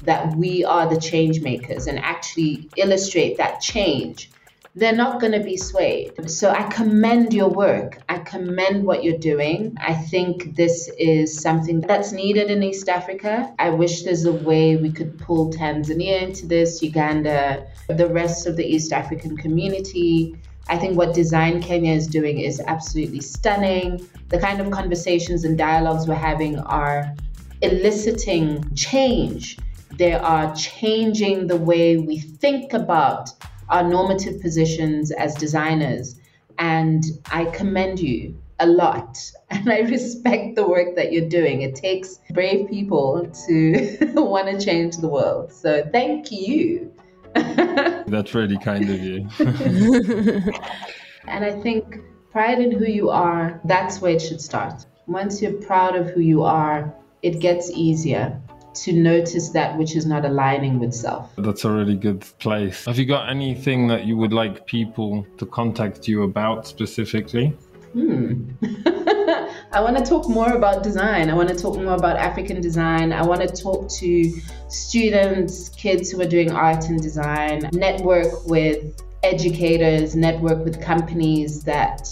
that 0.03 0.37
we 0.37 0.65
are 0.65 0.89
the 0.89 1.01
change 1.01 1.41
makers 1.41 1.87
and 1.87 1.99
actually 2.01 2.69
illustrate 2.77 3.37
that 3.39 3.61
change, 3.61 4.31
they're 4.75 4.97
not 4.97 5.21
going 5.21 5.33
to 5.33 5.41
be 5.41 5.57
swayed. 5.57 6.31
So 6.31 6.51
I 6.51 6.63
commend 6.65 7.35
your 7.35 7.51
work. 7.51 7.99
I 8.09 8.19
commend 8.19 8.85
what 8.85 9.05
you're 9.05 9.19
doing. 9.19 9.77
I 9.79 9.93
think 9.93 10.57
this 10.57 10.91
is 10.99 11.39
something 11.39 11.81
that's 11.81 12.13
needed 12.13 12.51
in 12.51 12.63
East 12.63 12.89
Africa. 12.89 13.55
I 13.59 13.69
wish 13.69 14.03
there's 14.03 14.25
a 14.25 14.33
way 14.33 14.77
we 14.77 14.91
could 14.91 15.19
pull 15.19 15.53
Tanzania 15.53 16.23
into 16.23 16.47
this, 16.47 16.83
Uganda, 16.83 17.67
the 17.89 18.09
rest 18.09 18.47
of 18.47 18.57
the 18.57 18.65
East 18.65 18.93
African 18.93 19.37
community. 19.37 20.39
I 20.69 20.79
think 20.79 20.97
what 20.97 21.13
Design 21.13 21.61
Kenya 21.61 21.93
is 21.93 22.07
doing 22.07 22.41
is 22.41 22.59
absolutely 22.67 23.21
stunning. 23.21 24.09
The 24.29 24.39
kind 24.39 24.59
of 24.61 24.71
conversations 24.71 25.45
and 25.45 25.59
dialogues 25.59 26.07
we're 26.07 26.15
having 26.15 26.59
are 26.61 27.15
eliciting 27.61 28.75
change. 28.75 29.59
They 29.99 30.15
are 30.15 30.55
changing 30.55 31.49
the 31.49 31.57
way 31.57 31.99
we 31.99 32.19
think 32.19 32.73
about 32.73 33.33
our 33.73 33.83
normative 33.83 34.41
positions 34.41 35.11
as 35.11 35.35
designers. 35.35 36.21
And 36.59 37.05
I 37.33 37.47
commend 37.47 37.99
you 37.99 38.39
a 38.61 38.67
lot. 38.67 39.19
And 39.51 39.71
I 39.71 39.81
respect 39.81 40.57
the 40.57 40.67
work 40.67 40.97
that 40.97 41.13
you're 41.13 41.29
doing. 41.29 41.61
It 41.61 41.75
takes 41.75 42.21
brave 42.31 42.71
people 42.71 43.31
to 43.47 43.99
want 44.15 44.47
to 44.49 44.65
change 44.65 44.97
the 44.97 45.09
world. 45.09 45.53
So 45.53 45.87
thank 45.93 46.33
you. 46.33 46.91
That's 47.35 48.35
really 48.35 48.57
kind 48.59 48.89
of 48.89 48.99
you. 49.01 49.29
and 51.29 51.45
I 51.45 51.53
think 51.61 52.01
pride 52.31 52.61
in 52.61 52.73
who 52.73 52.87
you 52.87 53.11
are, 53.11 53.61
that's 53.65 54.01
where 54.01 54.13
it 54.13 54.23
should 54.23 54.41
start. 54.41 54.87
Once 55.07 55.43
you're 55.43 55.61
proud 55.71 55.95
of 55.95 56.09
who 56.11 56.21
you 56.21 56.43
are, 56.43 56.95
it 57.23 57.41
gets 57.41 57.71
easier 57.71 58.41
to 58.75 58.93
notice 58.93 59.51
that 59.51 59.77
which 59.79 59.97
is 59.97 60.07
not 60.07 60.25
aligning 60.25 60.79
with 60.79 60.95
self. 60.95 61.31
That's 61.37 61.65
a 61.65 61.71
really 61.71 61.97
good 61.97 62.21
place. 62.39 62.85
Have 62.87 62.99
you 62.99 63.07
got 63.07 63.29
anything 63.29 63.89
that 63.89 64.05
you 64.05 64.17
would 64.17 64.33
like 64.33 64.67
people 64.67 65.27
to 65.39 65.47
contact 65.47 66.09
you 66.09 66.23
about 66.23 66.67
specifically? 66.67 67.49
Hmm. 67.93 68.51
I 69.75 69.81
want 69.81 69.97
to 69.97 70.05
talk 70.05 70.29
more 70.29 70.53
about 70.53 70.83
design. 70.83 71.31
I 71.31 71.35
want 71.35 71.49
to 71.49 71.55
talk 71.55 71.77
more 71.77 71.95
about 71.95 72.17
African 72.17 72.61
design. 72.61 73.13
I 73.13 73.25
want 73.25 73.41
to 73.41 73.49
talk 73.49 73.89
to 73.91 74.33
students, 74.69 75.71
kids 75.71 76.11
who 76.11 76.21
are 76.21 76.27
doing 76.27 76.53
art 76.53 76.85
and 76.89 77.01
design, 77.01 77.71
network 77.73 78.47
with 78.47 79.03
educators, 79.23 80.15
network 80.15 80.65
with 80.65 80.81
companies 80.83 81.63
that 81.65 82.09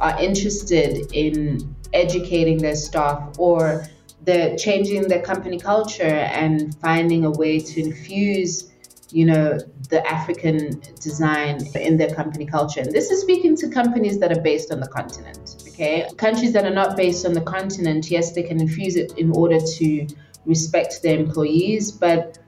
are 0.00 0.20
interested 0.20 1.10
in 1.12 1.74
educating 1.92 2.58
their 2.58 2.76
staff 2.76 3.34
or 3.38 3.86
they're 4.28 4.54
changing 4.58 5.08
the 5.08 5.20
company 5.20 5.58
culture 5.58 6.18
and 6.42 6.76
finding 6.82 7.24
a 7.24 7.30
way 7.30 7.58
to 7.58 7.80
infuse 7.80 8.70
you 9.10 9.24
know 9.24 9.58
the 9.88 10.06
african 10.06 10.78
design 11.00 11.54
in 11.74 11.96
their 11.96 12.14
company 12.14 12.44
culture. 12.44 12.80
And 12.80 12.92
this 12.92 13.10
is 13.10 13.22
speaking 13.22 13.56
to 13.56 13.70
companies 13.70 14.18
that 14.18 14.30
are 14.36 14.42
based 14.42 14.70
on 14.70 14.80
the 14.80 14.88
continent 14.88 15.56
okay? 15.68 16.06
Countries 16.18 16.52
that 16.52 16.66
are 16.66 16.76
not 16.82 16.94
based 16.94 17.24
on 17.24 17.32
the 17.32 17.40
continent 17.40 18.10
yes 18.10 18.32
they 18.32 18.42
can 18.42 18.60
infuse 18.60 18.96
it 18.96 19.12
in 19.16 19.32
order 19.32 19.58
to 19.78 20.06
respect 20.44 21.02
their 21.02 21.18
employees 21.18 21.90
but 21.90 22.38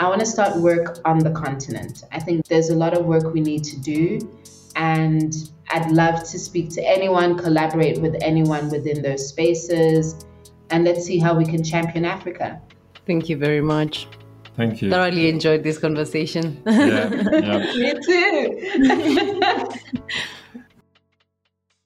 i 0.00 0.08
want 0.08 0.18
to 0.18 0.26
start 0.26 0.56
work 0.56 0.98
on 1.04 1.18
the 1.20 1.30
continent. 1.30 2.02
I 2.10 2.18
think 2.18 2.46
there's 2.46 2.70
a 2.70 2.78
lot 2.84 2.92
of 2.98 3.06
work 3.06 3.32
we 3.32 3.40
need 3.40 3.62
to 3.72 3.78
do 3.94 4.04
and 4.74 5.32
i'd 5.70 5.90
love 5.92 6.18
to 6.32 6.36
speak 6.48 6.70
to 6.76 6.80
anyone 6.96 7.38
collaborate 7.38 8.00
with 8.04 8.16
anyone 8.20 8.68
within 8.70 9.00
those 9.00 9.28
spaces 9.28 10.26
and 10.74 10.84
let's 10.84 11.04
see 11.04 11.18
how 11.20 11.32
we 11.34 11.44
can 11.44 11.62
champion 11.62 12.04
Africa. 12.04 12.60
Thank 13.06 13.28
you 13.28 13.36
very 13.36 13.60
much. 13.60 14.08
Thank 14.56 14.82
you. 14.82 14.90
Thoroughly 14.90 15.28
enjoyed 15.28 15.62
this 15.62 15.78
conversation. 15.78 16.60
Yeah, 16.66 17.10
yeah. 17.32 17.58
Me 17.80 17.90
too. 18.06 19.40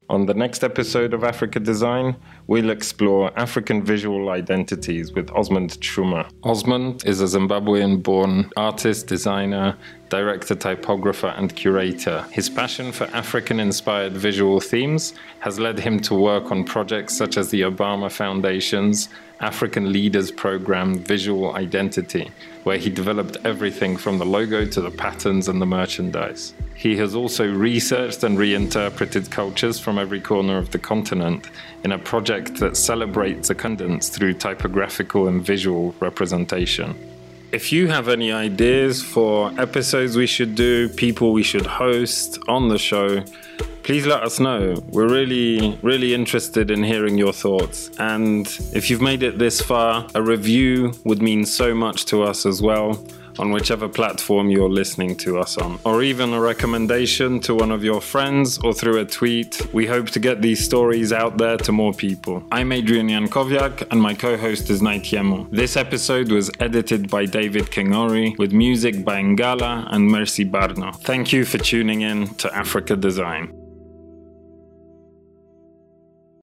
On 0.09 0.25
the 0.25 0.33
next 0.33 0.65
episode 0.65 1.13
of 1.13 1.23
Africa 1.23 1.61
Design, 1.61 2.17
we'll 2.49 2.71
explore 2.71 3.31
African 3.39 3.85
visual 3.85 4.31
identities 4.31 5.13
with 5.13 5.31
Osmond 5.31 5.79
Tshuma. 5.81 6.29
Osmond 6.43 7.05
is 7.05 7.21
a 7.21 7.25
Zimbabwean 7.25 8.03
born 8.03 8.51
artist, 8.57 9.07
designer, 9.07 9.77
director, 10.09 10.55
typographer, 10.55 11.29
and 11.37 11.55
curator. 11.55 12.25
His 12.33 12.49
passion 12.49 12.91
for 12.91 13.05
African 13.09 13.61
inspired 13.61 14.15
visual 14.15 14.61
themes 14.61 15.15
has 15.41 15.61
led 15.61 15.79
him 15.79 16.01
to 16.01 16.15
work 16.15 16.51
on 16.51 16.65
projects 16.65 17.17
such 17.17 17.37
as 17.37 17.51
the 17.51 17.61
Obama 17.61 18.11
Foundation's 18.11 19.11
African 19.41 19.93
Leaders 19.93 20.33
Program 20.33 20.99
Visual 20.99 21.55
Identity, 21.55 22.31
where 22.65 22.79
he 22.79 22.91
developed 22.91 23.37
everything 23.45 23.97
from 23.97 24.19
the 24.19 24.25
logo 24.25 24.65
to 24.65 24.81
the 24.81 24.91
patterns 24.91 25.49
and 25.49 25.61
the 25.61 25.67
merchandise. 25.67 26.55
He 26.75 26.97
has 26.97 27.15
also 27.15 27.47
researched 27.53 28.25
and 28.25 28.39
reinterpreted 28.39 29.31
cultures 29.31 29.79
from 29.79 29.99
every 29.99 30.21
corner 30.21 30.59
of 30.59 30.71
the 30.71 30.79
continent 30.79 31.51
in 31.85 31.93
a 31.93 31.99
project 31.99 32.38
that 32.59 32.77
celebrates 32.77 33.51
abundance 33.51 34.09
through 34.09 34.35
typographical 34.35 35.29
and 35.29 35.45
visual 35.45 35.95
representation. 36.01 36.97
If 37.53 37.73
you 37.73 37.89
have 37.89 38.09
any 38.09 38.31
ideas 38.31 39.03
for 39.03 39.53
episodes 39.59 40.17
we 40.17 40.27
should 40.27 40.55
do, 40.55 40.89
people 40.91 41.33
we 41.33 41.43
should 41.43 41.67
host 41.67 42.39
on 42.47 42.69
the 42.69 42.79
show, 42.79 43.25
please 43.83 44.07
let 44.07 44.23
us 44.23 44.39
know. 44.39 44.75
We're 44.89 45.09
really, 45.09 45.79
really 45.83 46.13
interested 46.13 46.71
in 46.71 46.85
hearing 46.85 47.17
your 47.17 47.33
thoughts. 47.33 47.91
And 47.99 48.47
if 48.75 48.91
you've 48.91 49.01
made 49.01 49.23
it 49.23 49.39
this 49.39 49.63
far, 49.63 50.07
a 50.15 50.23
review 50.23 50.93
would 51.05 51.23
mean 51.23 51.47
so 51.47 51.75
much 51.75 52.05
to 52.07 52.23
us 52.23 52.45
as 52.45 52.61
well 52.61 53.03
on 53.39 53.51
whichever 53.53 53.89
platform 53.89 54.51
you're 54.51 54.69
listening 54.69 55.17
to 55.17 55.39
us 55.39 55.57
on, 55.57 55.79
or 55.85 56.03
even 56.03 56.33
a 56.33 56.41
recommendation 56.41 57.41
to 57.41 57.55
one 57.55 57.71
of 57.71 57.85
your 57.85 58.01
friends 58.01 58.59
or 58.59 58.73
through 58.73 58.99
a 58.99 59.05
tweet. 59.05 59.73
We 59.73 59.87
hope 59.87 60.11
to 60.11 60.21
get 60.21 60.43
these 60.43 60.65
stories 60.65 61.13
out 61.13 61.39
there 61.39 61.57
to 61.59 61.73
more 61.73 61.93
people. 61.93 62.43
I'm 62.51 62.73
Adrian 62.73 63.09
Jankowiak, 63.09 63.87
and 63.91 64.01
my 64.01 64.15
co 64.15 64.37
host 64.37 64.71
is 64.71 64.81
Naitiemo. 64.81 65.49
This 65.51 65.77
episode 65.77 66.31
was 66.31 66.51
edited 66.61 67.11
by 67.11 67.27
David 67.27 67.67
Kingori 67.67 68.39
with 68.39 68.53
music 68.53 69.05
by 69.05 69.21
Ngala 69.23 69.87
and 69.93 70.07
Mercy 70.09 70.45
Barno. 70.45 70.95
Thank 70.97 71.33
you 71.33 71.45
for 71.45 71.59
tuning 71.59 72.03
in 72.03 72.29
to 72.37 72.55
Africa 72.55 72.97
Design. 72.97 73.68